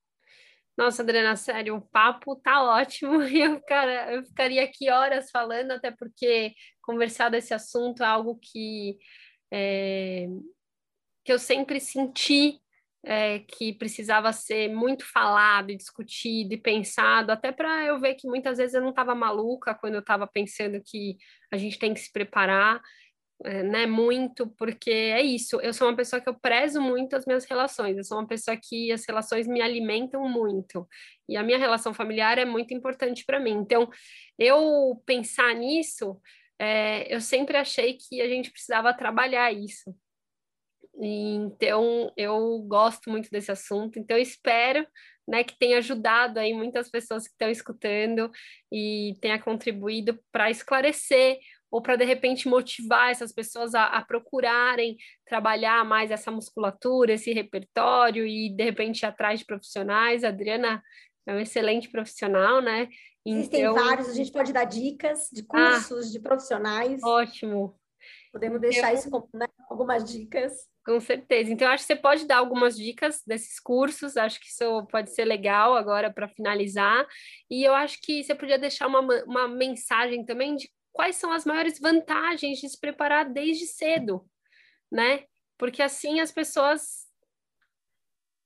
[0.78, 3.22] Nossa, Adriana, sério, o papo tá ótimo.
[3.28, 8.98] Eu, cara, eu ficaria aqui horas falando, até porque conversar desse assunto é algo que,
[9.52, 10.28] é,
[11.24, 12.60] que eu sempre senti
[13.04, 18.58] é, que precisava ser muito falado, discutido e pensado, até para eu ver que muitas
[18.58, 21.18] vezes eu não estava maluca quando eu estava pensando que
[21.52, 22.80] a gente tem que se preparar
[23.44, 27.26] é, né, muito, porque é isso, eu sou uma pessoa que eu prezo muito as
[27.26, 30.88] minhas relações, eu sou uma pessoa que as relações me alimentam muito,
[31.28, 33.54] e a minha relação familiar é muito importante para mim.
[33.54, 33.90] Então,
[34.38, 36.22] eu pensar nisso,
[36.62, 39.96] é, eu sempre achei que a gente precisava trabalhar isso.
[40.96, 44.86] Então, eu gosto muito desse assunto, então espero
[45.28, 48.30] né, que tenha ajudado aí muitas pessoas que estão escutando
[48.72, 51.40] e tenha contribuído para esclarecer
[51.72, 57.34] ou para de repente motivar essas pessoas a, a, procurarem trabalhar mais essa musculatura, esse
[57.34, 60.24] repertório e de repente ir atrás de profissionais.
[60.24, 60.84] Adriana
[61.28, 62.90] é um excelente profissional, né?
[63.26, 63.76] Existem então...
[63.76, 67.04] vários, a gente pode dar dicas de ah, cursos, ah, de profissionais.
[67.04, 67.80] Ótimo.
[68.32, 70.54] Podemos deixar isso como né, algumas dicas.
[70.86, 71.52] Com certeza.
[71.52, 75.26] Então, acho que você pode dar algumas dicas desses cursos, acho que isso pode ser
[75.26, 77.06] legal agora para finalizar.
[77.50, 81.46] E eu acho que você podia deixar uma, uma mensagem também de quais são as
[81.46, 84.26] maiores vantagens de se preparar desde cedo,
[84.92, 85.26] né?
[85.58, 87.06] Porque assim as pessoas.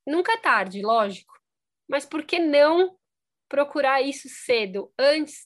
[0.05, 1.34] Nunca é tarde, lógico,
[1.87, 2.97] mas por que não
[3.47, 5.45] procurar isso cedo, antes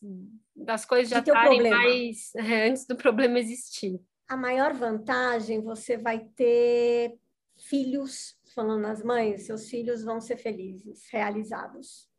[0.55, 2.31] das coisas já estarem mais.
[2.67, 3.99] antes do problema existir?
[4.27, 7.17] A maior vantagem você vai ter
[7.57, 12.09] filhos, falando as mães, seus filhos vão ser felizes, realizados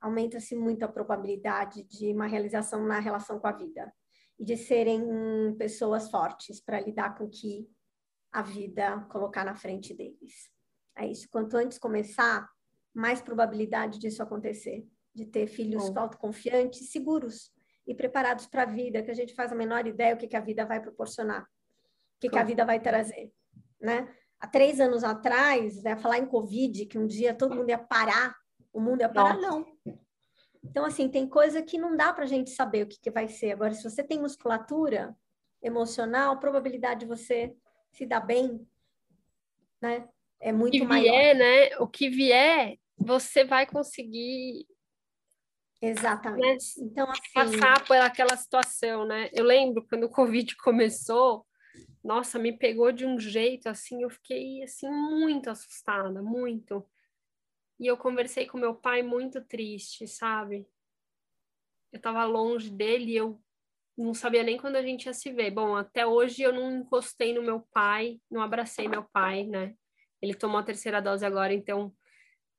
[0.00, 3.92] aumenta-se muito a probabilidade de uma realização na relação com a vida
[4.38, 5.02] e de serem
[5.56, 7.68] pessoas fortes para lidar com o que
[8.32, 10.50] a vida colocar na frente deles.
[10.96, 11.28] É isso.
[11.30, 12.48] Quanto antes começar,
[12.98, 14.84] mais probabilidade disso acontecer,
[15.14, 16.00] de ter filhos Bom.
[16.00, 17.52] autoconfiantes, seguros
[17.86, 20.36] e preparados para a vida, que a gente faz a menor ideia o que, que
[20.36, 23.32] a vida vai proporcionar, o que, que a vida vai trazer,
[23.80, 24.12] né?
[24.40, 28.36] Há três anos atrás, né, falar em Covid, que um dia todo mundo ia parar
[28.72, 29.66] o mundo ia parar, não.
[30.62, 33.28] Então, assim, tem coisa que não dá para a gente saber o que, que vai
[33.28, 33.52] ser.
[33.52, 35.16] Agora, se você tem musculatura
[35.62, 37.54] emocional, a probabilidade de você
[37.90, 38.66] se dar bem,
[39.80, 40.08] né,
[40.40, 41.02] é muito o que maior.
[41.02, 41.76] Vier, né?
[41.78, 44.66] O que vier, você vai conseguir
[45.80, 46.80] Exatamente.
[46.80, 46.88] Né?
[46.90, 47.32] Então, assim...
[47.32, 49.30] passar por aquela situação, né?
[49.32, 51.46] Eu lembro quando o Covid começou,
[52.02, 56.84] nossa, me pegou de um jeito assim, eu fiquei assim muito assustada, muito.
[57.78, 60.66] E eu conversei com meu pai muito triste, sabe?
[61.92, 63.40] Eu tava longe dele e eu
[63.96, 65.52] não sabia nem quando a gente ia se ver.
[65.52, 69.74] Bom, até hoje eu não encostei no meu pai, não abracei meu pai, né?
[70.20, 71.94] Ele tomou a terceira dose agora, então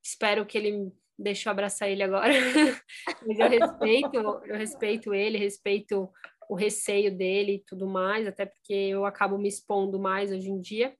[0.02, 2.32] espero que ele deixe eu abraçar ele agora.
[3.26, 6.10] Mas eu respeito, eu respeito ele, respeito
[6.48, 10.60] o receio dele e tudo mais, até porque eu acabo me expondo mais hoje em
[10.60, 10.96] dia.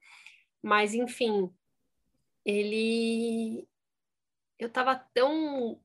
[0.62, 1.50] Mas, enfim,
[2.44, 3.66] ele
[4.58, 5.80] eu estava tão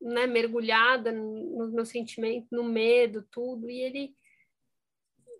[0.00, 4.16] né, mergulhada no meu sentimento, no medo, tudo, e ele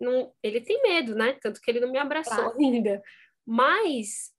[0.00, 1.38] não, ele tem medo, né?
[1.40, 2.56] Tanto que ele não me abraçou claro.
[2.58, 3.02] ainda.
[3.46, 4.33] Mas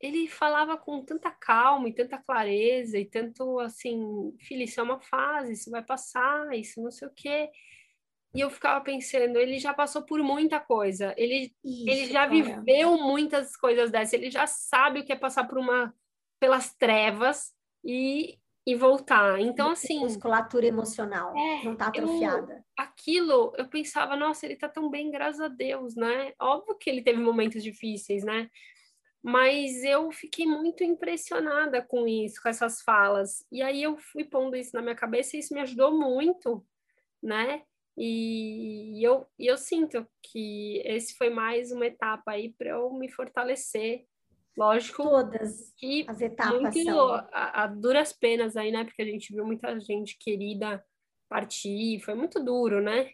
[0.00, 5.00] ele falava com tanta calma e tanta clareza e tanto assim, filha, isso é uma
[5.00, 7.50] fase, isso vai passar, isso não sei o quê.
[8.34, 12.30] E eu ficava pensando, ele já passou por muita coisa, ele, isso, ele já cara.
[12.30, 15.94] viveu muitas coisas dessas, ele já sabe o que é passar por uma
[16.38, 19.40] pelas trevas e, e voltar.
[19.40, 20.00] Então, assim.
[20.00, 22.52] Musculatura emocional, é, não tá atrofiada.
[22.52, 26.34] Eu, aquilo, eu pensava, nossa, ele tá tão bem, graças a Deus, né?
[26.38, 28.50] Óbvio que ele teve momentos difíceis, né?
[29.26, 33.44] Mas eu fiquei muito impressionada com isso, com essas falas.
[33.50, 36.64] E aí eu fui pondo isso na minha cabeça e isso me ajudou muito,
[37.20, 37.62] né?
[37.98, 43.10] E eu, e eu sinto que esse foi mais uma etapa aí para eu me
[43.10, 44.04] fortalecer.
[44.56, 45.02] Lógico.
[45.02, 47.10] Todas que as etapas muito, são.
[47.32, 48.84] A, a, duras penas aí, né?
[48.84, 50.84] Porque a gente viu muita gente querida
[51.28, 53.10] partir, foi muito duro, né?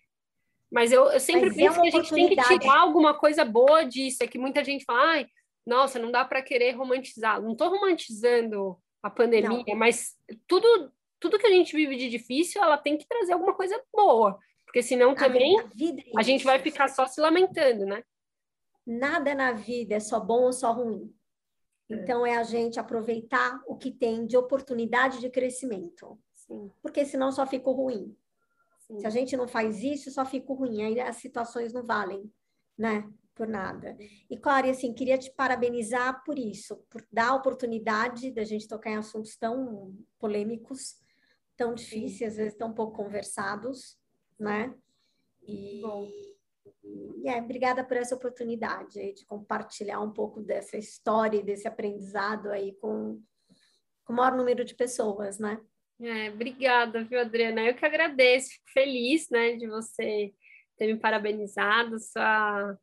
[0.70, 3.14] Mas eu, eu sempre Mas é penso é que a gente tem que tirar alguma
[3.14, 4.22] coisa boa disso.
[4.22, 5.26] É que muita gente fala, ai,
[5.66, 7.40] nossa, não dá para querer romantizar.
[7.40, 9.76] Não estou romantizando a pandemia, não.
[9.76, 13.80] mas tudo, tudo que a gente vive de difícil, ela tem que trazer alguma coisa
[13.92, 17.84] boa, porque senão também a, vida, a, é a gente vai ficar só se lamentando,
[17.84, 18.02] né?
[18.86, 21.14] Nada na vida é só bom ou só ruim.
[21.90, 21.94] É.
[21.94, 26.18] Então é a gente aproveitar o que tem de oportunidade de crescimento.
[26.34, 26.70] Sim.
[26.80, 28.16] Porque senão só fica ruim.
[28.80, 28.98] Sim.
[28.98, 30.82] Se a gente não faz isso, só fica ruim.
[30.82, 32.30] Aí as situações não valem,
[32.76, 33.08] né?
[33.34, 33.96] Por nada.
[34.28, 38.90] E, Clara, assim, queria te parabenizar por isso, por dar a oportunidade da gente tocar
[38.90, 40.96] em assuntos tão polêmicos,
[41.56, 43.98] tão difíceis, às vezes tão pouco conversados,
[44.38, 44.74] né?
[45.46, 46.08] E, Bom.
[47.24, 51.66] e é, obrigada por essa oportunidade aí, de compartilhar um pouco dessa história e desse
[51.66, 53.20] aprendizado aí com,
[54.04, 55.60] com o maior número de pessoas, né?
[56.00, 57.62] É, obrigada, viu, Adriana?
[57.62, 60.34] Eu que agradeço, fico feliz, né, de você
[60.76, 62.76] ter me parabenizado, sua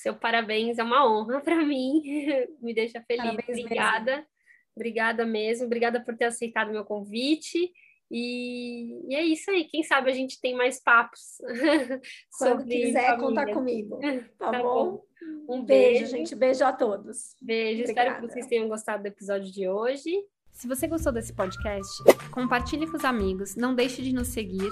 [0.00, 2.02] seu parabéns é uma honra para mim,
[2.60, 3.22] me deixa feliz.
[3.22, 4.26] Parabéns obrigada, mesmo.
[4.74, 7.70] obrigada mesmo, obrigada por ter aceitado meu convite.
[8.10, 11.38] E, e, é isso aí, quem sabe a gente tem mais papos.
[12.38, 14.00] Quando quiser, contar comigo.
[14.38, 14.92] Tá, tá bom?
[14.92, 15.04] bom?
[15.48, 16.34] Um beijo, beijo, gente.
[16.34, 17.36] Beijo a todos.
[17.40, 18.08] Beijo, Obrigada.
[18.08, 20.10] espero que vocês tenham gostado do episódio de hoje.
[20.50, 24.70] Se você gostou desse podcast, compartilhe com os amigos, não deixe de nos seguir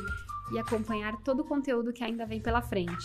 [0.53, 3.05] e acompanhar todo o conteúdo que ainda vem pela frente.